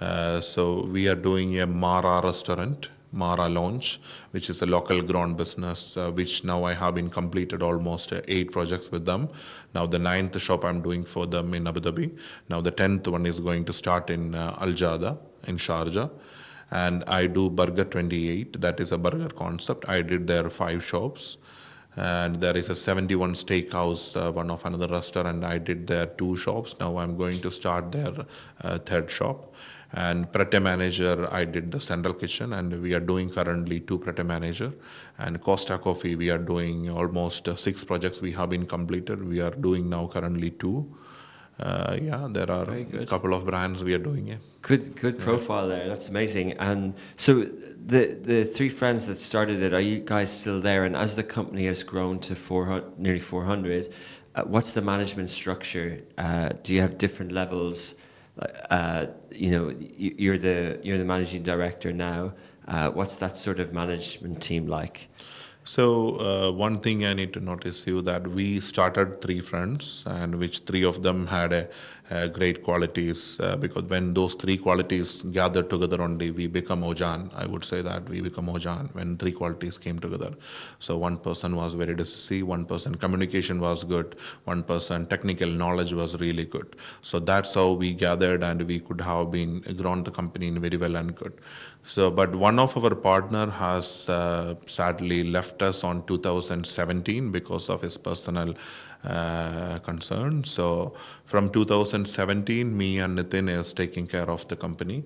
[0.00, 4.00] Uh, uh, so we are doing a Mara restaurant, Mara Lounge,
[4.32, 8.20] which is a local grown business, uh, which now I have been completed almost uh,
[8.28, 9.28] eight projects with them.
[9.74, 12.18] Now the ninth shop I'm doing for them in Abu Dhabi.
[12.50, 16.10] Now the tenth one is going to start in uh, Al Jada in Sharjah.
[16.70, 18.60] And I do Burger 28.
[18.60, 19.88] That is a burger concept.
[19.88, 21.38] I did there five shops
[21.96, 25.28] and there is a 71 steakhouse, uh, one of another restaurant.
[25.28, 26.76] And I did there two shops.
[26.78, 28.26] Now I'm going to start their
[28.62, 29.54] uh, third shop.
[29.92, 33.98] And Pret A Manger, I did the central kitchen, and we are doing currently two
[33.98, 34.72] Pret A Manger.
[35.18, 39.26] And Costa Coffee, we are doing almost uh, six projects we have been completed.
[39.26, 40.94] We are doing now currently two
[41.58, 44.40] uh, yeah, there are a couple of brands we are doing it.
[44.60, 45.88] Good, good profile there.
[45.88, 46.52] That's amazing.
[46.54, 50.84] And so, the the three friends that started it, are you guys still there?
[50.84, 53.92] And as the company has grown to four nearly four hundred,
[54.34, 56.02] uh, what's the management structure?
[56.18, 57.94] Uh, do you have different levels?
[58.70, 62.34] Uh, you know, you're the you're the managing director now.
[62.68, 65.08] Uh, what's that sort of management team like?
[65.66, 70.36] So uh, one thing I need to notice you that we started three friends, and
[70.36, 71.68] which three of them had a,
[72.10, 73.40] a great qualities.
[73.40, 77.30] Uh, because when those three qualities gathered together only, we become Aujan.
[77.34, 80.32] I would say that we become Aujan when three qualities came together.
[80.78, 85.92] So one person was very decisive, one person communication was good, one person technical knowledge
[85.92, 86.76] was really good.
[87.00, 90.96] So that's how we gathered, and we could have been grown the company very well
[90.96, 91.32] and good.
[91.82, 97.80] So, but one of our partner has uh, sadly left us on 2017 because of
[97.80, 98.54] his personal
[99.06, 100.44] uh, concern.
[100.44, 105.04] So, from 2017, me and Nitin is taking care of the company.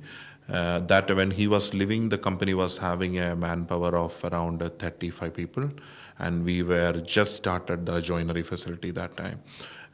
[0.48, 5.32] Uh, that when he was leaving, the company was having a manpower of around 35
[5.32, 5.70] people,
[6.18, 9.40] and we were just started the joinery facility that time.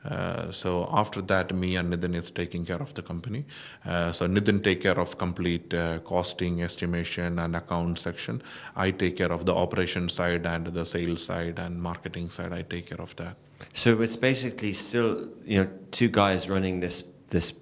[0.09, 3.45] Uh, so after that, me and Nitin is taking care of the company.
[3.85, 8.41] Uh, so Nitin take care of complete uh, costing, estimation, and account section.
[8.77, 12.53] I take care of the operation side and the sales side and marketing side.
[12.53, 13.37] I take care of that.
[13.75, 17.53] So it's basically still you know two guys running this this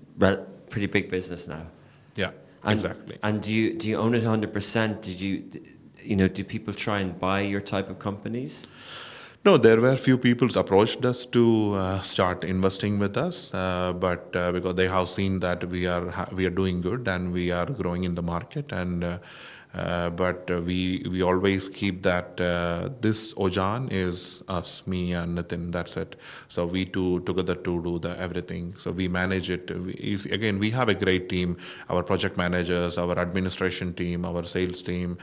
[0.70, 1.66] pretty big business now.
[2.16, 2.30] Yeah,
[2.62, 3.18] and, exactly.
[3.22, 5.02] And do you do you own it hundred percent?
[5.02, 5.44] Did you
[6.02, 8.66] you know do people try and buy your type of companies?
[9.44, 14.34] No, there were few people approached us to uh, start investing with us, uh, but
[14.34, 17.66] uh, because they have seen that we are we are doing good and we are
[17.66, 19.18] growing in the market, and uh,
[19.74, 22.36] Uh, but uh, we we always keep that
[23.06, 24.20] this Aujan is
[24.56, 25.64] us, me and Nitin.
[25.76, 26.14] That's it.
[26.56, 28.68] So we two together to do the everything.
[28.84, 29.72] So we manage it.
[29.88, 31.56] We, again, we have a great team.
[31.90, 35.18] Our project managers, our administration team, our sales team.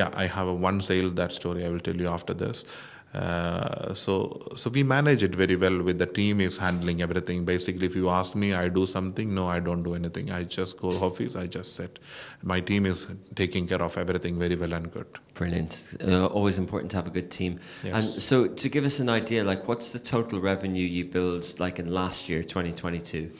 [0.00, 1.08] Yeah, I have a one sale.
[1.22, 2.66] That story I will tell you after this.
[3.12, 7.84] Uh, so so we manage it very well with the team is handling everything basically
[7.84, 10.90] if you ask me i do something no i don't do anything i just go
[11.08, 11.98] office i just sit
[12.44, 15.88] my team is taking care of everything very well and good Brilliant.
[16.06, 17.60] Uh, always important to have a good team.
[17.82, 17.94] Yes.
[17.94, 21.78] And so, to give us an idea, like, what's the total revenue you build, like
[21.78, 23.30] in last year, 2022?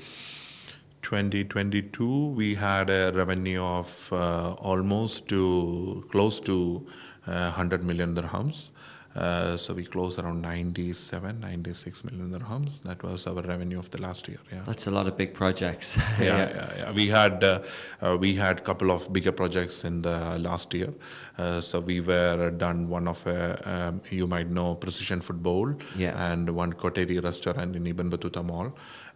[1.02, 6.87] 2022 we had a revenue of uh, almost to close to
[7.26, 8.70] uh, 100 million dirhams
[9.16, 14.01] uh, so we closed around 97 96 million dirhams that was our revenue of the
[14.01, 15.96] last year yeah That's a lot of big projects.
[16.20, 16.92] yeah, yeah, yeah.
[16.92, 17.62] We had uh,
[18.01, 20.92] uh, we had couple of bigger projects in the last year.
[21.38, 26.33] Uh, so we were done one of uh, um, you might know Precision Football Yeah.
[26.33, 28.68] and one Coterie restaurant in Ibn Battuta Mall,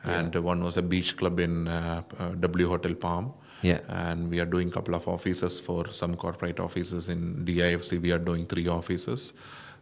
[0.04, 3.32] and one was a beach club in uh, uh, W Hotel Palm.
[3.62, 3.78] Yeah.
[3.88, 8.00] And we are doing couple of offices for some corporate offices in DIFC.
[8.00, 9.32] We are doing three offices.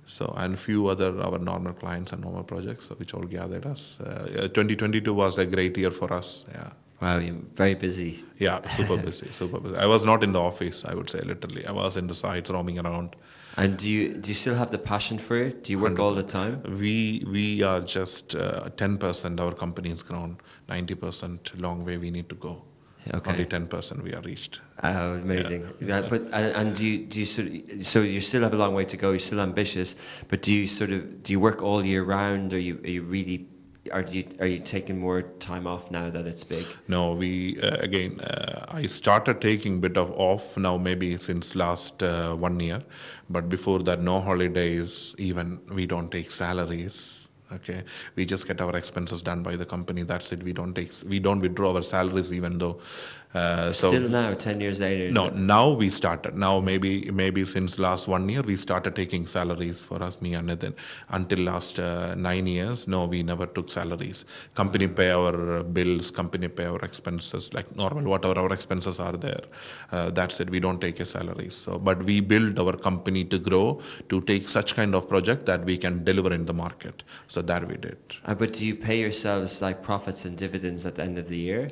[0.05, 4.01] So and few other our normal clients and normal projects, which all gathered us.
[4.01, 6.45] Uh, 2022 was a great year for us.
[6.53, 6.71] Yeah.
[7.01, 8.25] Wow, you're very busy.
[8.39, 9.77] Yeah, super busy, super busy.
[9.77, 11.67] I was not in the office, I would say, literally.
[11.67, 13.17] I was in the sites roaming around.
[13.57, 15.65] And do you do you still have the passion for it?
[15.65, 16.63] Do you work all the time?
[16.79, 20.39] We we are just uh, 10%, our company has grown.
[20.69, 22.63] 90% long way we need to go.
[23.13, 23.31] Okay.
[23.33, 24.61] Only 10% we are reached.
[24.83, 25.69] Oh, amazing!
[25.81, 28.57] Yeah, but and, and do you do you sort of, so you still have a
[28.57, 29.11] long way to go.
[29.11, 29.97] You're still ambitious,
[30.29, 32.55] but do you sort of do you work all year round?
[32.55, 33.47] Or you are you really
[33.91, 36.65] are you are you taking more time off now that it's big?
[36.87, 38.21] No, we uh, again.
[38.21, 42.83] Uh, I started taking bit of off now, maybe since last uh, one year,
[43.29, 45.15] but before that, no holidays.
[45.19, 47.22] Even we don't take salaries.
[47.57, 47.85] Okay,
[48.17, 50.03] we just get our expenses done by the company.
[50.03, 50.43] That's it.
[50.43, 50.91] We don't take.
[51.07, 52.81] We don't withdraw our salaries, even though.
[53.35, 55.11] Uh, so still now, ten years later.
[55.11, 56.37] no, now we started.
[56.37, 60.51] Now maybe maybe since last one year we started taking salaries for us, me and
[60.51, 60.75] Nitin.
[61.09, 64.25] Until last uh, nine years, no, we never took salaries.
[64.55, 69.45] Company pay our bills, company pay our expenses like normal, whatever our expenses are there.
[69.91, 70.51] Uh, that's it.
[70.51, 71.55] We don't take a salaries.
[71.55, 75.65] So, but we build our company to grow to take such kind of project that
[75.65, 77.03] we can deliver in the market.
[77.29, 77.97] So that we did.
[78.27, 81.39] Uh, but do you pay yourselves like profits and dividends at the end of the
[81.39, 81.71] year?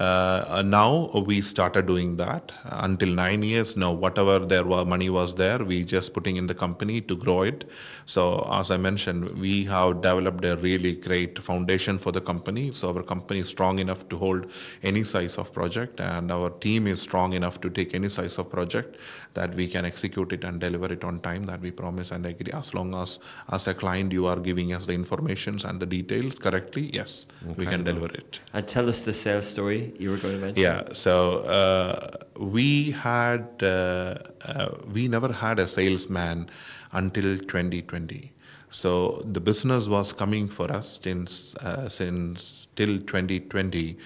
[0.00, 2.52] Uh, uh, now we started doing that.
[2.64, 6.54] Until nine years, no, whatever there was money was there, we just putting in the
[6.54, 7.68] company to grow it.
[8.06, 12.70] So as I mentioned, we have developed a really great foundation for the company.
[12.70, 14.50] So our company is strong enough to hold
[14.82, 18.50] any size of project, and our team is strong enough to take any size of
[18.50, 18.96] project
[19.34, 22.52] that we can execute it and deliver it on time that we promise and agree.
[22.52, 23.18] As long as
[23.50, 27.66] as a client you are giving us the informations and the details correctly, yes, we
[27.66, 28.40] can deliver it.
[28.54, 30.62] And tell us the sales story you were going to mention.
[30.62, 36.50] Yeah, so uh, we had uh, uh, we never had a salesman
[36.92, 38.32] until 2020.
[38.70, 43.96] So the business was coming for us since uh, since till 2020,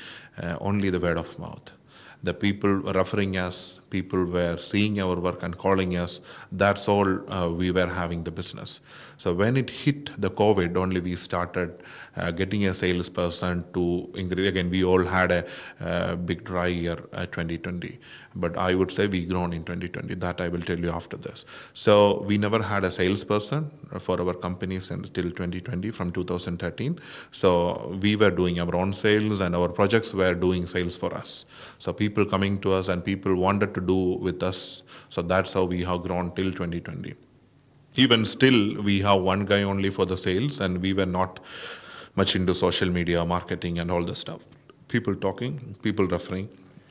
[0.42, 1.70] uh, only the word of mouth.
[2.22, 6.22] The people were referring us, people were seeing our work and calling us.
[6.50, 8.80] That's all uh, we were having the business.
[9.24, 11.82] So when it hit the COVID, only we started
[12.14, 14.48] uh, getting a salesperson to increase.
[14.48, 15.32] Again, we all had
[15.80, 17.98] a big dry year, uh, 2020.
[18.34, 20.14] But I would say we grown in 2020.
[20.16, 21.46] That I will tell you after this.
[21.72, 27.00] So we never had a salesperson for our companies until 2020 from 2013.
[27.30, 31.46] So we were doing our own sales and our projects were doing sales for us.
[31.78, 34.82] So people coming to us and people wanted to do with us.
[35.08, 37.23] So that's how we have grown till 2020
[37.96, 41.40] even still we have one guy only for the sales and we were not
[42.16, 44.42] much into social media marketing and all the stuff
[44.88, 46.48] people talking people referring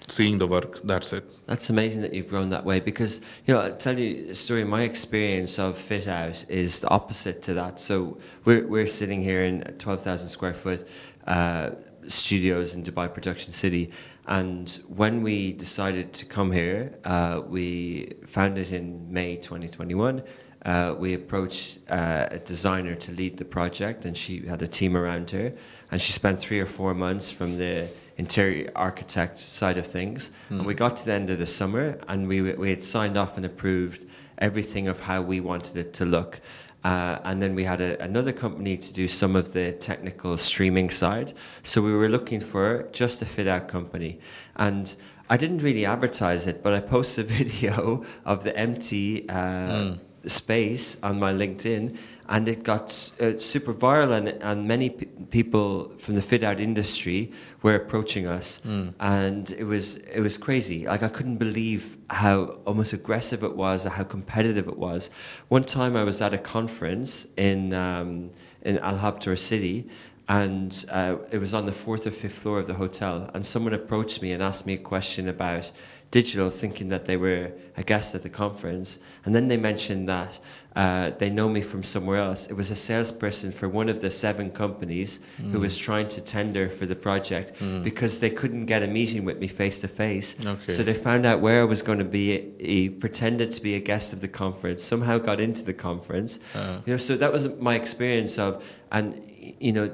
[0.08, 3.60] seeing the work that's it That's amazing that you've grown that way because, you know,
[3.60, 4.63] I'll tell you a story.
[4.63, 7.80] My experience of Fit Out is the opposite to that.
[7.82, 10.88] So we're, we're sitting here in 12,000 square foot
[11.28, 11.72] uh,
[12.08, 13.92] studios in Dubai Production City.
[14.26, 20.24] And when we decided to come here, uh, we found it in May 2021.
[20.65, 24.95] Uh, we approached uh, a designer to lead the project, and she had a team
[24.95, 25.54] around her.
[25.91, 30.32] And she spent three or four months from the interior architect side of things.
[30.49, 33.38] And we got to the end of the summer, and we we had signed off
[33.38, 34.05] and approved
[34.38, 36.39] everything of how we wanted it to look.
[36.84, 40.89] Uh, and then we had a, another company to do some of the technical streaming
[40.89, 41.34] side.
[41.64, 44.20] So we were looking for just a fit out company.
[44.55, 44.93] And
[45.30, 49.95] I didn't really advertise it, but I posted a video of the empty uh,
[50.26, 51.97] space on my LinkedIn,
[52.30, 56.59] and it got uh, super viral, and, and many p- people from the fit out
[56.59, 58.61] industry were approaching us,
[58.99, 60.86] and it was it was crazy.
[60.86, 65.09] Like I couldn't believe how almost aggressive it was, or how competitive it was.
[65.49, 68.30] One time I was at a conference in um,
[68.61, 69.89] in Al Habtoor City,
[70.30, 73.30] and uh, it was on the fourth or fifth floor of the hotel.
[73.34, 75.71] And someone approached me and asked me a question about
[76.14, 78.99] digital, thinking that they were a guest at the conference.
[79.26, 80.39] And then they mentioned that
[80.76, 82.45] uh, they know me from somewhere else.
[82.45, 85.61] It was a salesperson for one of the seven companies who mm.
[85.61, 87.84] was trying to tender for the project mm.
[87.84, 90.36] because they couldn't get a meeting with me face to face.
[90.76, 92.53] So they found out where I was going to be.
[92.59, 94.84] He pretended to be a guest of the conference.
[94.84, 96.39] Somehow got into the conference.
[96.53, 96.78] Uh.
[96.86, 99.20] You know, so that was my experience of, and
[99.59, 99.91] you know,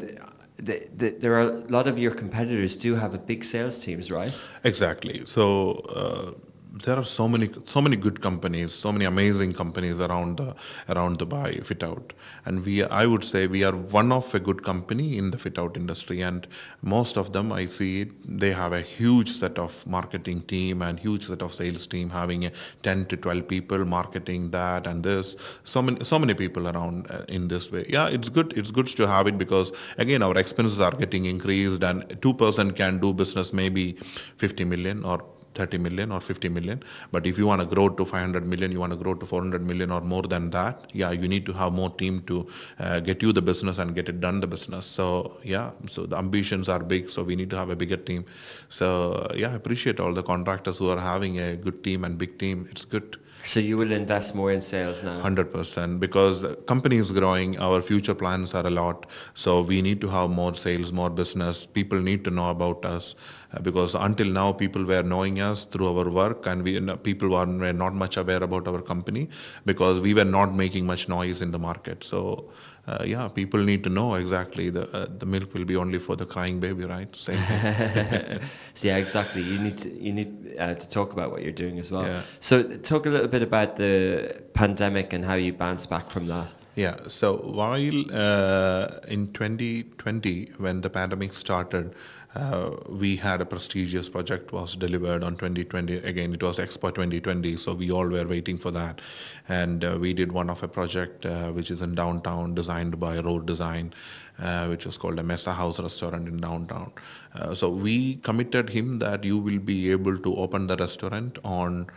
[0.59, 4.11] the, the, there are a lot of your competitors do have a big sales teams,
[4.11, 4.33] right?
[4.63, 5.25] Exactly.
[5.25, 6.31] So uh,
[6.71, 10.55] there are so many so many good companies, so many amazing companies around the,
[10.87, 12.13] around Dubai fit out,
[12.45, 15.57] and we I would say we are one of a good company in the fit
[15.57, 16.47] out industry, and
[16.81, 21.25] most of them I see they have a huge set of marketing team and huge
[21.25, 22.51] set of sales team having a
[22.83, 25.35] 10 to 12 people marketing that and this.
[25.63, 27.85] So many so many people around uh, in this way.
[27.89, 31.83] Yeah it's good it's good to have it because again our expenses are getting increased
[31.83, 33.93] and two person can do business maybe
[34.37, 35.23] 50 million or
[35.55, 36.83] 30 million or 50 million.
[37.11, 39.65] But if you want to grow to 500 million you want to grow to 400
[39.65, 42.47] million or more than that yeah you need to have more team to
[42.79, 44.85] uh, get you the business and get it done the business.
[44.85, 48.25] So yeah so the ambitions are big so we need to have a bigger team.
[48.67, 52.37] So yeah i appreciate all the contractors who are having a good team and big
[52.39, 52.67] team.
[52.71, 55.21] It's good So you will invest more in sales now.
[55.21, 59.05] 100% because company is growing our future plans are a lot.
[59.33, 61.65] So we need to have more sales more business.
[61.65, 63.15] People need to know about us.
[63.53, 67.45] Uh, because until now people were knowing us through our work and we people were,
[67.45, 69.27] were not much aware about our company
[69.65, 72.03] because we were not making much noise in the market.
[72.03, 72.51] So
[72.87, 76.15] uh, yeah people need to know exactly the uh, the milk will be only for
[76.15, 78.39] the crying baby right same thing
[78.79, 79.41] So yeah, exactly.
[79.41, 82.05] You need to, you need uh, to talk about what you're doing as well.
[82.05, 82.21] Yeah.
[82.39, 86.47] So talk a little bit about the pandemic and how you bounced back from that.
[86.75, 86.95] Yeah.
[87.07, 91.93] So while uh, in 2020, when the pandemic started,
[92.35, 95.97] uh, we had a prestigious project was delivered on 2020.
[95.97, 99.01] Again, it was Expo 2020, so we all were waiting for that,
[99.47, 103.19] and uh, we did one of a project uh, which is in downtown, designed by
[103.19, 103.93] Roar Design.
[104.41, 106.93] Uh, which was called a Mezza House restaurant in downtown.
[107.35, 111.87] Uh, so we committed him that you will be able to open the restaurant on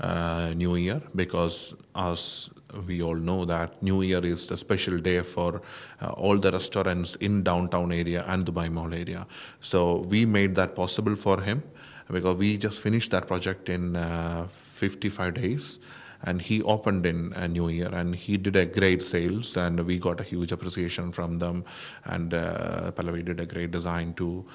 [0.00, 2.48] uh, New Year because as
[2.86, 5.60] we all know that New Year is the special day for
[6.00, 9.26] uh, all the restaurants in downtown area and Dubai Mall area.
[9.60, 11.62] So we made that possible for him
[12.10, 15.78] because we just finished that project in uh, 55 days
[16.24, 19.98] and he opened in a new year and he did a great sales and we
[19.98, 21.64] got a huge appreciation from them.
[22.04, 24.46] And uh, Pallavi did a great design too.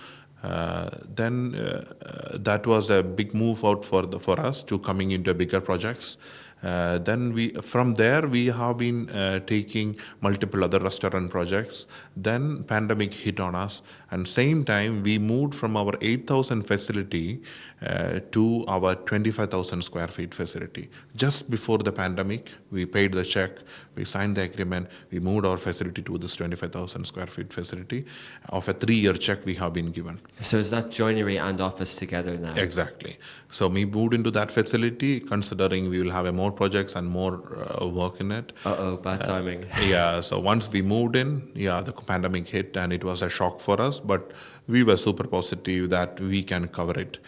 [0.43, 4.77] Uh, then uh, uh, that was a big move out for the, for us to
[4.79, 6.17] coming into bigger projects.
[6.61, 11.85] Uh, then we from there we have been uh, taking multiple other restaurant projects.
[12.15, 13.81] Then pandemic hit on us
[14.15, 17.41] and same time we moved from our 8000 facility
[17.85, 18.43] uh, to
[18.75, 20.89] our 25000 square feet facility
[21.23, 23.51] just before the pandemic we paid the check
[23.95, 28.05] we signed the agreement we moved our facility to this 25000 square feet facility
[28.49, 31.95] of a 3 year check we have been given So is that joinery and office
[31.95, 32.53] together now?
[32.55, 33.17] Exactly.
[33.49, 37.33] So we moved into that facility, considering we will have more projects and more
[37.81, 38.53] uh, work in it.
[38.65, 39.65] Uh oh, bad timing.
[39.81, 40.19] Yeah.
[40.21, 43.81] So once we moved in, yeah, the pandemic hit and it was a shock for
[43.81, 44.31] us, but
[44.67, 47.19] we were super positive that we can cover it.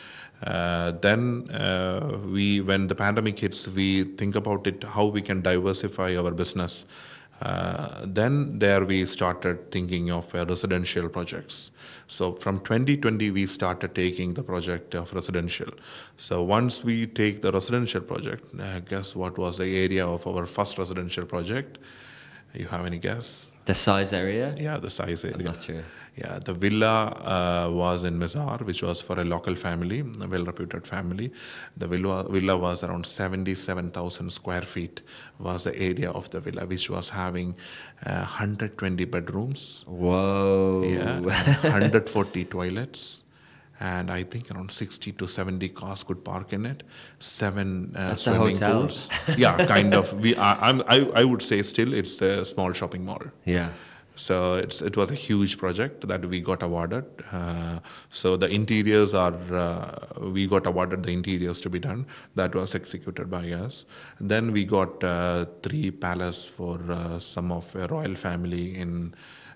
[0.44, 5.42] Uh, then uh, we, when the pandemic hits, we think about it how we can
[5.42, 6.86] diversify our business.
[7.40, 11.72] Uh, then there we started thinking of uh, residential projects.
[12.08, 15.70] So from 2020 we started taking the project of residential.
[16.18, 20.48] So once we take the residential project, uh, guess what was the area of our
[20.48, 21.78] first residential project?
[22.54, 23.52] You have any guess?
[23.66, 24.56] The size area?
[24.58, 25.38] Yeah, the size area.
[25.38, 25.84] I'm not sure.
[26.16, 30.88] Yeah, the villa uh, was in Mizar, which was for a local family, a well-reputed
[30.88, 31.32] family.
[31.76, 35.02] The villa, villa was around 77,000 square feet
[35.38, 37.56] was the area of the villa, which was having
[38.04, 40.82] uh, 120 bedrooms, Whoa.
[40.84, 43.24] yeah, 140 toilets,
[43.80, 46.84] and I think around 60 to 70 cars could park in it.
[47.20, 49.10] Seven uh, swimming pools.
[49.38, 50.14] yeah, kind of.
[50.14, 53.22] We, I, I'm, I, I would say still it's a small shopping mall.
[53.46, 53.70] Yeah.
[54.18, 57.06] So it's, it was a huge project that we got awarded.
[57.32, 62.08] Uh, so the interiors are, uh, we got awarded the interiors to be done.
[62.34, 63.86] That was executed by us.
[64.20, 69.14] Then we got uh, three palace for uh, some of a royal family in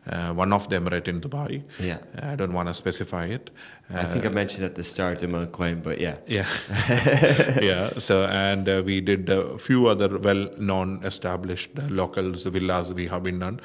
[0.07, 1.63] uh, one of them right in Dubai.
[1.79, 1.99] Yeah.
[2.21, 3.51] I don't want to specify it.
[3.93, 6.15] I think I mentioned at the start Iman Quain, but yeah.
[6.25, 6.47] Yeah,
[7.61, 7.89] yeah.
[7.99, 13.23] So and uh, we did a few other well-known, established uh, locals villas we have
[13.23, 13.59] been done.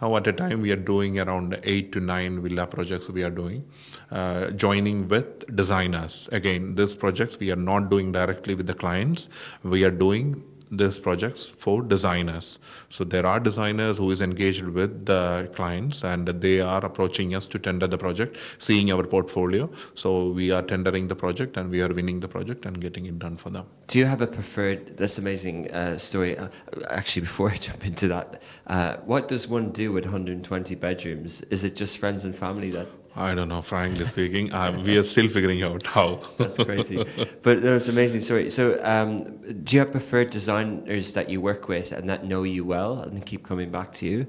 [0.00, 3.30] Now at a time we are doing around eight to nine villa projects we are
[3.30, 3.64] doing,
[4.10, 6.28] uh, joining with designers.
[6.32, 9.28] Again, these projects we are not doing directly with the clients.
[9.62, 12.58] We are doing these projects for designers.
[12.88, 17.46] So there are designers who is engaged with the clients and they are approaching us
[17.46, 19.70] to tender the project, seeing our portfolio.
[19.94, 23.18] So we are tendering the project and we are winning the project and getting it
[23.18, 23.66] done for them.
[23.88, 24.96] Do you have a preferred?
[24.96, 26.38] That's amazing uh, story.
[26.38, 26.48] Uh,
[26.88, 31.42] actually, before I jump into that, uh, what does one do with 120 bedrooms?
[31.50, 32.86] Is it just friends and family that?
[33.16, 34.52] I don't know, frankly speaking.
[34.52, 36.20] Um, we are still figuring out how.
[36.38, 37.04] That's crazy.
[37.42, 38.50] but no, it's an amazing story.
[38.50, 42.64] So, um, do you have preferred designers that you work with and that know you
[42.64, 44.26] well and keep coming back to you?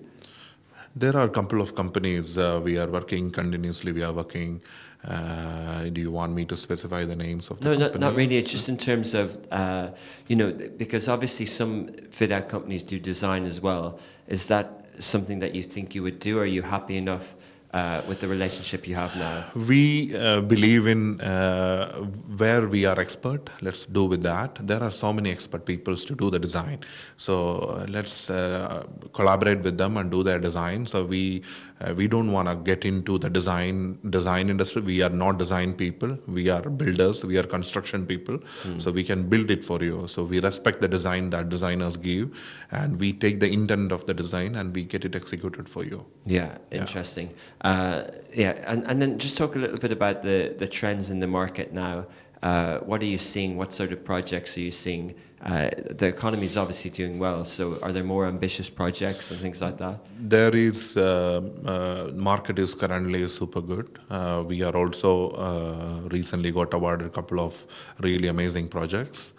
[0.95, 3.91] There are a couple of companies uh, we are working continuously.
[3.91, 4.61] We are working.
[5.07, 8.01] Uh, do you want me to specify the names of the No, not, companies?
[8.01, 8.37] not really.
[8.37, 9.91] It's just in terms of, uh,
[10.27, 13.99] you know, because obviously some fit out companies do design as well.
[14.27, 16.37] Is that something that you think you would do?
[16.39, 17.35] Are you happy enough
[17.73, 19.45] uh, with the relationship you have now?
[19.55, 21.99] We uh, believe in uh,
[22.37, 23.49] where we are expert.
[23.61, 24.59] Let's do with that.
[24.61, 26.79] There are so many expert peoples to do the design.
[27.17, 30.85] So uh, let's uh, collaborate with them and do their design.
[30.85, 31.43] So we
[31.81, 34.81] uh, we don't want to get into the design design industry.
[34.81, 36.17] We are not design people.
[36.27, 37.23] We are builders.
[37.25, 38.39] We are construction people.
[38.77, 40.07] So we can build it for you.
[40.07, 42.29] So we respect the design that designers give,
[42.71, 46.05] and we take the intent of the design and we get it executed for you.
[46.25, 47.33] Yeah, interesting.
[47.61, 48.03] Uh,
[48.33, 51.27] yeah, and, and then just talk a little bit about the, the trends in the
[51.27, 52.05] market now.
[52.43, 53.57] Uh, what are you seeing?
[53.57, 55.15] What sort of projects are you seeing?
[55.43, 59.59] Uh, the economy is obviously doing well, so are there more ambitious projects and things
[59.59, 59.97] like that?
[60.19, 63.97] There is uh, uh, market is currently super good.
[64.09, 67.65] Uh, we are also uh, recently got awarded a couple of
[67.99, 69.33] really amazing projects,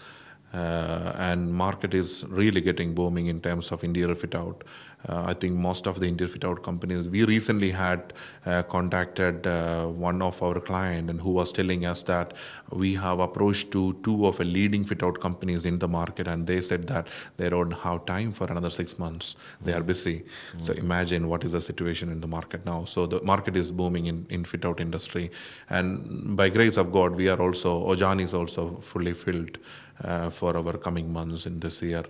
[0.53, 4.65] uh, and market is really getting booming in terms of interior fit out.
[5.09, 7.09] Uh, I think most of the interior fit out companies.
[7.09, 8.13] We recently had
[8.47, 12.35] uh, contacted uh, one of our client and who was telling us that
[12.71, 16.47] we have approached to two of a leading fit out companies in the market, and
[16.47, 19.37] they said that they don't have time for another six months.
[19.65, 20.25] They are busy.
[20.63, 22.85] So imagine what is the situation in the market now.
[22.85, 25.31] So the market is booming in, in fit out industry,
[25.69, 29.59] and by grace of God, we are also Aujan is also fully filled
[30.05, 32.05] uh, for our coming months in this year.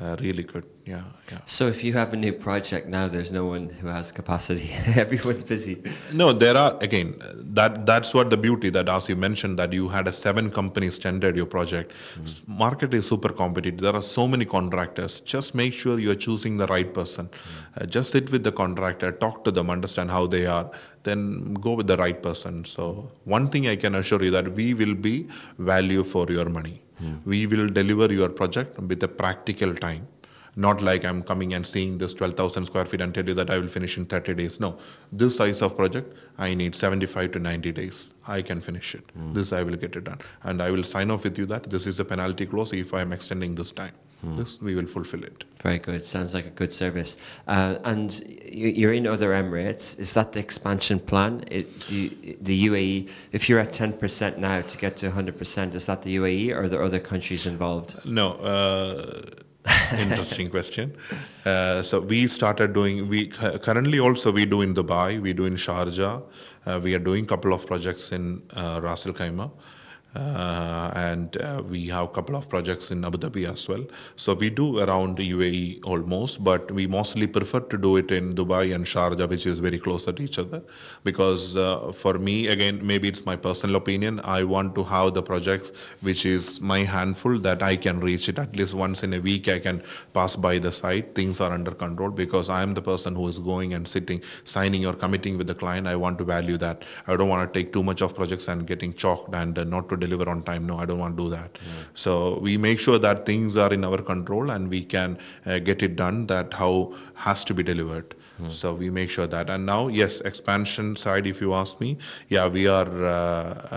[0.00, 0.64] Uh, really good.
[0.86, 1.38] Yeah, yeah.
[1.46, 4.70] So if you have a new project now, there's no one who has capacity.
[4.94, 5.82] Everyone's busy.
[6.12, 7.16] No, there are again
[7.58, 11.00] that that's what the beauty that as you mentioned that you had a seven companies
[11.00, 11.90] tendered your project.
[12.22, 13.80] S- Market is super competitive.
[13.80, 15.18] There are so many contractors.
[15.20, 17.28] Just make sure you are choosing the right person.
[17.76, 20.70] Uh, just sit with the contractor, talk to them, understand how they are,
[21.02, 22.64] then go with the right person.
[22.64, 25.26] So one thing I can assure you that we will be
[25.58, 26.82] value for your money.
[27.24, 30.06] We will deliver your project with a practical time.
[30.56, 33.58] Not like I'm coming and seeing this 12,000 square feet and tell you that I
[33.58, 34.58] will finish in 30 days.
[34.58, 34.76] No,
[35.12, 38.12] this size of project, I need 75 to 90 days.
[38.26, 39.04] I can finish it.
[39.12, 39.34] Hmm.
[39.34, 40.18] This I will get it done.
[40.42, 43.02] And I will sign off with you that this is a penalty clause if I
[43.02, 43.92] am extending this time.
[44.22, 44.36] Hmm.
[44.36, 45.44] This, we will fulfill it.
[45.62, 46.04] Very good.
[46.04, 47.16] Sounds like a good service.
[47.48, 49.98] Uh, and you- you're in other Emirates.
[49.98, 51.44] Is that the expansion plan?
[51.50, 56.02] It, you, the UAE, if you're at 10% now to get to 100%, is that
[56.02, 57.96] the UAE or are there other countries involved?
[58.06, 59.20] No, uh,
[59.98, 60.94] interesting question.
[61.44, 63.08] Uh, so we started doing.
[63.08, 65.20] We currently also we do in Dubai.
[65.20, 66.22] We do in Sharjah.
[66.66, 69.50] Uh, we are doing couple of projects in uh, Ras Al Khaimah.
[70.14, 73.84] Uh, and uh, we have a couple of projects in Abu Dhabi as well.
[74.16, 78.74] So we do around UAE almost, but we mostly prefer to do it in Dubai
[78.74, 80.62] and Sharjah, which is very close at each other.
[81.04, 85.22] Because uh, for me, again, maybe it's my personal opinion, I want to have the
[85.22, 89.20] projects which is my handful that I can reach it at least once in a
[89.20, 89.46] week.
[89.46, 89.82] I can
[90.14, 93.38] pass by the site, things are under control because I am the person who is
[93.38, 95.86] going and sitting, signing or committing with the client.
[95.86, 96.84] I want to value that.
[97.06, 99.88] I don't want to take too much of projects and getting chalked and uh, not
[99.90, 100.66] to deliver on time.
[100.66, 101.58] No, I don't want to do that.
[101.94, 105.82] So we make sure that things are in our control and we can uh, get
[105.82, 106.26] it done.
[106.26, 108.14] That how has to be delivered.
[108.50, 109.50] So we make sure that.
[109.50, 111.26] And now, yes, expansion side.
[111.26, 113.08] If you ask me, yeah, we are uh,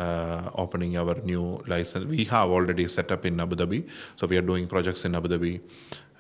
[0.02, 2.06] uh, opening our new license.
[2.06, 3.90] We have already set up in Abu Dhabi.
[4.18, 5.62] So we are doing projects in Abu Dhabi.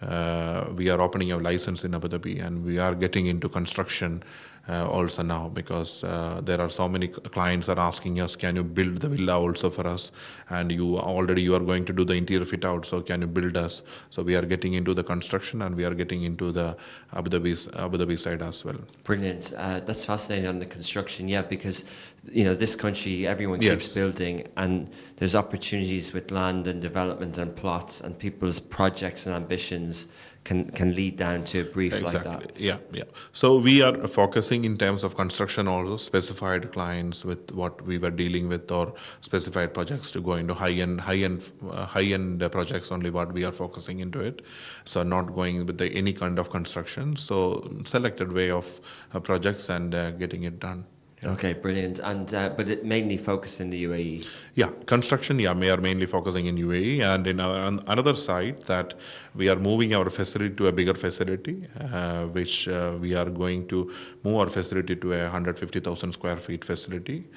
[0.02, 4.24] uh, we are opening a license in Abu Dhabi, and we are getting into construction
[4.70, 8.64] uh, also now because uh, there are so many clients are asking us, can you
[8.64, 10.12] build the villa also for us?
[10.50, 13.28] And you already you are going to do the interior fit out, so can you
[13.28, 13.82] build us?
[14.10, 16.78] So we are getting into the construction, and we are getting into the
[17.14, 18.78] Abu Dhabi Abu Dhabi side as well.
[19.04, 19.54] Brilliant.
[19.58, 21.86] Uh, that's fascinating on the construction, yeah, because
[22.32, 23.94] you know this country, everyone keeps Yes.
[23.96, 30.08] building, and there's opportunities with land and development and plots, and people's projects and ambitions
[30.44, 32.60] can can lead down to a brief like that.
[32.60, 33.04] Yeah, yeah.
[33.32, 38.10] So we are focusing in terms of construction also specified clients with what we were
[38.10, 42.40] dealing with or specified projects to go into high end, high end, uh, high end
[42.52, 44.42] projects only what we are focusing into it.
[44.86, 47.16] So not going with the, any kind of construction.
[47.16, 48.82] So selected way of
[49.14, 50.86] uh, projects and uh, getting it done.
[51.24, 52.00] Okay, brilliant.
[52.00, 53.82] And uh, but it mainly focused in the.
[53.84, 54.28] UAE.
[54.56, 57.02] Yeah, construction, yeah, we are mainly focusing in UAE.
[57.02, 58.96] And in our, on another side, that
[59.36, 63.68] we are moving our facility to a bigger facility, uh, which uh, we are going
[63.68, 63.92] to
[64.24, 67.28] move our facility to a 150,000 square feet facility,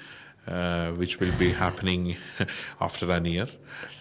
[0.48, 2.16] uh, which will be happening
[2.80, 3.48] after an year.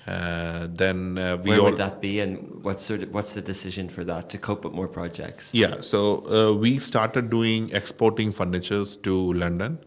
[0.06, 3.88] Uh, then uh, we Where would that be, and what's sort of, what's the decision
[3.88, 5.50] for that to cope with more projects?
[5.54, 9.80] Yeah, so uh, we started doing exporting furnitures to London,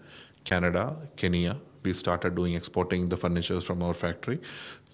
[0.45, 1.59] Canada, Kenya.
[1.83, 4.41] We started doing exporting the furnitures from our factory.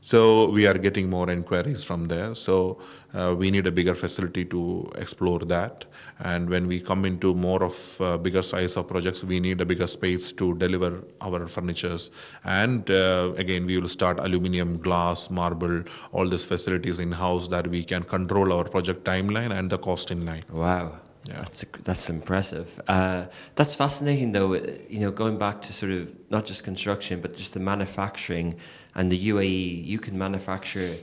[0.05, 2.35] So we are getting more inquiries from there.
[2.35, 2.79] So
[3.15, 5.85] uh, we need a bigger facility to explore that.
[6.19, 9.65] And when we come into more of uh, bigger size of projects, we need a
[9.65, 12.11] bigger space to deliver our furnitures.
[12.45, 17.69] And uh, again, we will start aluminium, glass, marble, all these facilities in house that
[17.69, 20.43] we can control our project timeline and the cost in line.
[20.51, 20.99] Wow.
[21.25, 21.37] Yeah.
[21.43, 22.81] That's that's impressive.
[22.89, 24.55] Uh, that's fascinating, though.
[24.55, 28.57] You know, going back to sort of not just construction, but just the manufacturing
[28.95, 29.85] and the UAE.
[29.87, 30.97] You can manufacture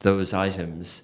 [0.00, 1.02] those items,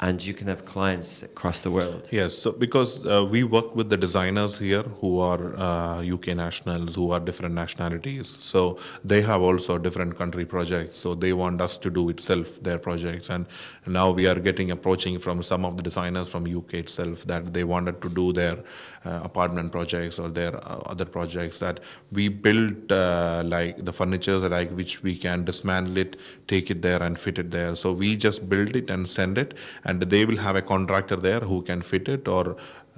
[0.00, 2.08] and you can have clients across the world.
[2.12, 6.94] Yes, so because uh, we work with the designers here who are uh, UK nationals,
[6.94, 8.36] who are different nationalities.
[8.38, 10.98] So they have also different country projects.
[10.98, 13.46] So they want us to do itself their projects, and
[13.86, 17.64] now we are getting approaching from some of the designers from UK itself that they
[17.64, 18.58] wanted to do their
[19.04, 21.80] uh, apartment projects or their uh, other projects that
[22.12, 27.02] we build uh, like the furnitures like which we can dismantle it, take it there
[27.02, 27.74] and fit it there.
[27.74, 29.54] So we just build it and send it,
[29.88, 32.44] and they will have a contractor there who can fit it, or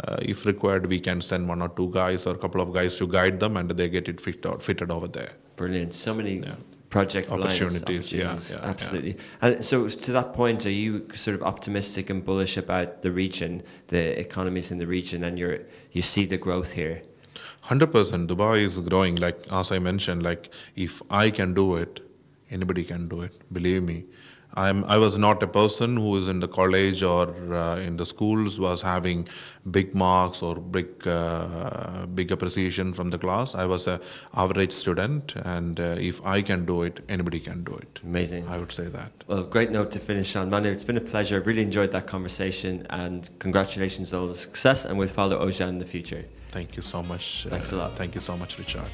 [0.04, 2.96] uh, if required, we can send one or two guys or a couple of guys
[3.00, 5.32] to guide them, and they get it fit out, fitted over there.
[5.62, 5.94] Brilliant.
[6.06, 6.56] So many Yeah.
[6.94, 8.50] project Opportunities, opportunities.
[8.50, 8.70] yeah, yeah.
[8.72, 9.12] absolutely.
[9.40, 9.76] And so,
[10.06, 13.62] to that point, are you sort of optimistic and bullish about the region,
[13.94, 15.58] the economies in the region, and you're
[15.98, 16.96] you see the growth here?
[17.72, 19.14] Hundred percent, Dubai is growing.
[19.26, 20.50] Like as I mentioned, like
[20.86, 22.00] if I can do it,
[22.58, 23.34] anybody can do it.
[23.58, 23.98] Believe me.
[24.54, 24.84] I'm.
[24.84, 28.58] I was not a person who is in the college or uh, in the schools
[28.58, 29.28] was having
[29.70, 33.54] big marks or big uh, big appreciation from the class.
[33.54, 34.00] I was a
[34.34, 38.00] average student, and uh, if I can do it, anybody can do it.
[38.02, 38.48] Amazing.
[38.48, 39.12] I would say that.
[39.26, 40.50] Well, great note to finish on.
[40.50, 41.36] Manu, it's been a pleasure.
[41.36, 45.68] I've really enjoyed that conversation and congratulations on all the success and we'll follow Aujan
[45.68, 46.24] in the future.
[46.48, 47.46] Thank you so much.
[47.48, 47.96] Thanks a lot.
[47.96, 48.90] Thank you so much, Richard.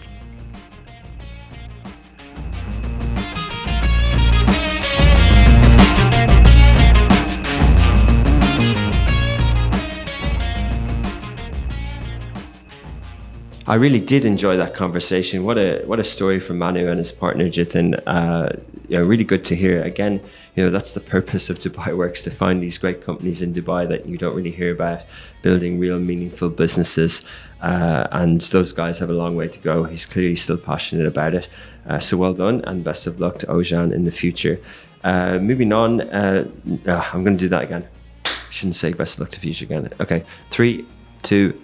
[13.68, 15.42] I really did enjoy that conversation.
[15.42, 18.00] What a what a story from Manu and his partner Jitin.
[18.06, 18.50] Uh,
[18.88, 19.82] you know, really good to hear.
[19.82, 20.20] Again,
[20.54, 23.88] you know, that's the purpose of Dubai Works to find these great companies in Dubai
[23.88, 25.00] that you don't really hear about,
[25.42, 27.24] building real meaningful businesses.
[27.60, 29.82] Uh, and those guys have a long way to go.
[29.82, 31.48] He's clearly still passionate about it.
[31.88, 34.60] Uh, so well done, and best of luck to Aujan in the future.
[35.02, 36.48] Uh, moving on, uh,
[36.86, 37.88] uh, I'm going to do that again.
[38.50, 39.92] Shouldn't say best of luck to future again.
[39.98, 40.86] Okay, three,
[41.24, 41.60] two.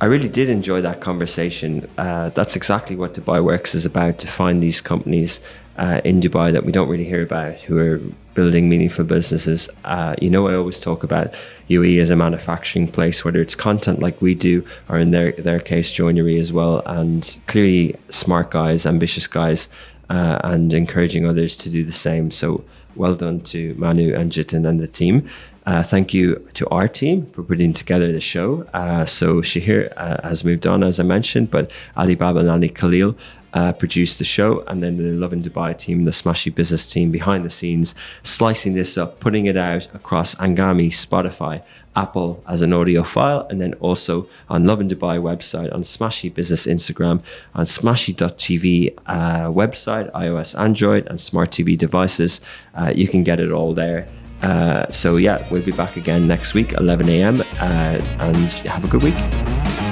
[0.00, 1.88] I really did enjoy that conversation.
[1.98, 5.40] Uh, that's exactly what Dubai Works is about to find these companies
[5.76, 7.98] uh, in Dubai that we don't really hear about who are
[8.34, 9.68] building meaningful businesses.
[9.84, 11.34] Uh, you know, I always talk about
[11.68, 15.58] UAE as a manufacturing place, whether it's content like we do, or in their, their
[15.58, 16.80] case, joinery as well.
[16.86, 19.68] And clearly, smart guys, ambitious guys,
[20.08, 22.30] uh, and encouraging others to do the same.
[22.30, 25.28] So, well done to Manu and Jitin and the team.
[25.68, 28.66] Uh, thank you to our team for putting together the show.
[28.72, 33.14] Uh, so Shahir uh, has moved on, as I mentioned, but Alibaba and Ali Khalil
[33.52, 37.44] uh, produced the show, and then the Lovin Dubai team, the Smashi business team behind
[37.44, 41.62] the scenes, slicing this up, putting it out across Anghami, Spotify,
[41.94, 46.66] Apple as an audio file, and then also on Lovin Dubai website, on Smashi Business
[46.66, 47.20] Instagram,
[47.54, 52.40] on Smashi.tv uh, website, iOS, Android, and smart TV devices.
[52.74, 54.08] Uh, you can get it all there.
[54.42, 57.40] Uh, so yeah, we'll be back again next week, 11 a.m.
[57.60, 59.87] Uh, and have a good week.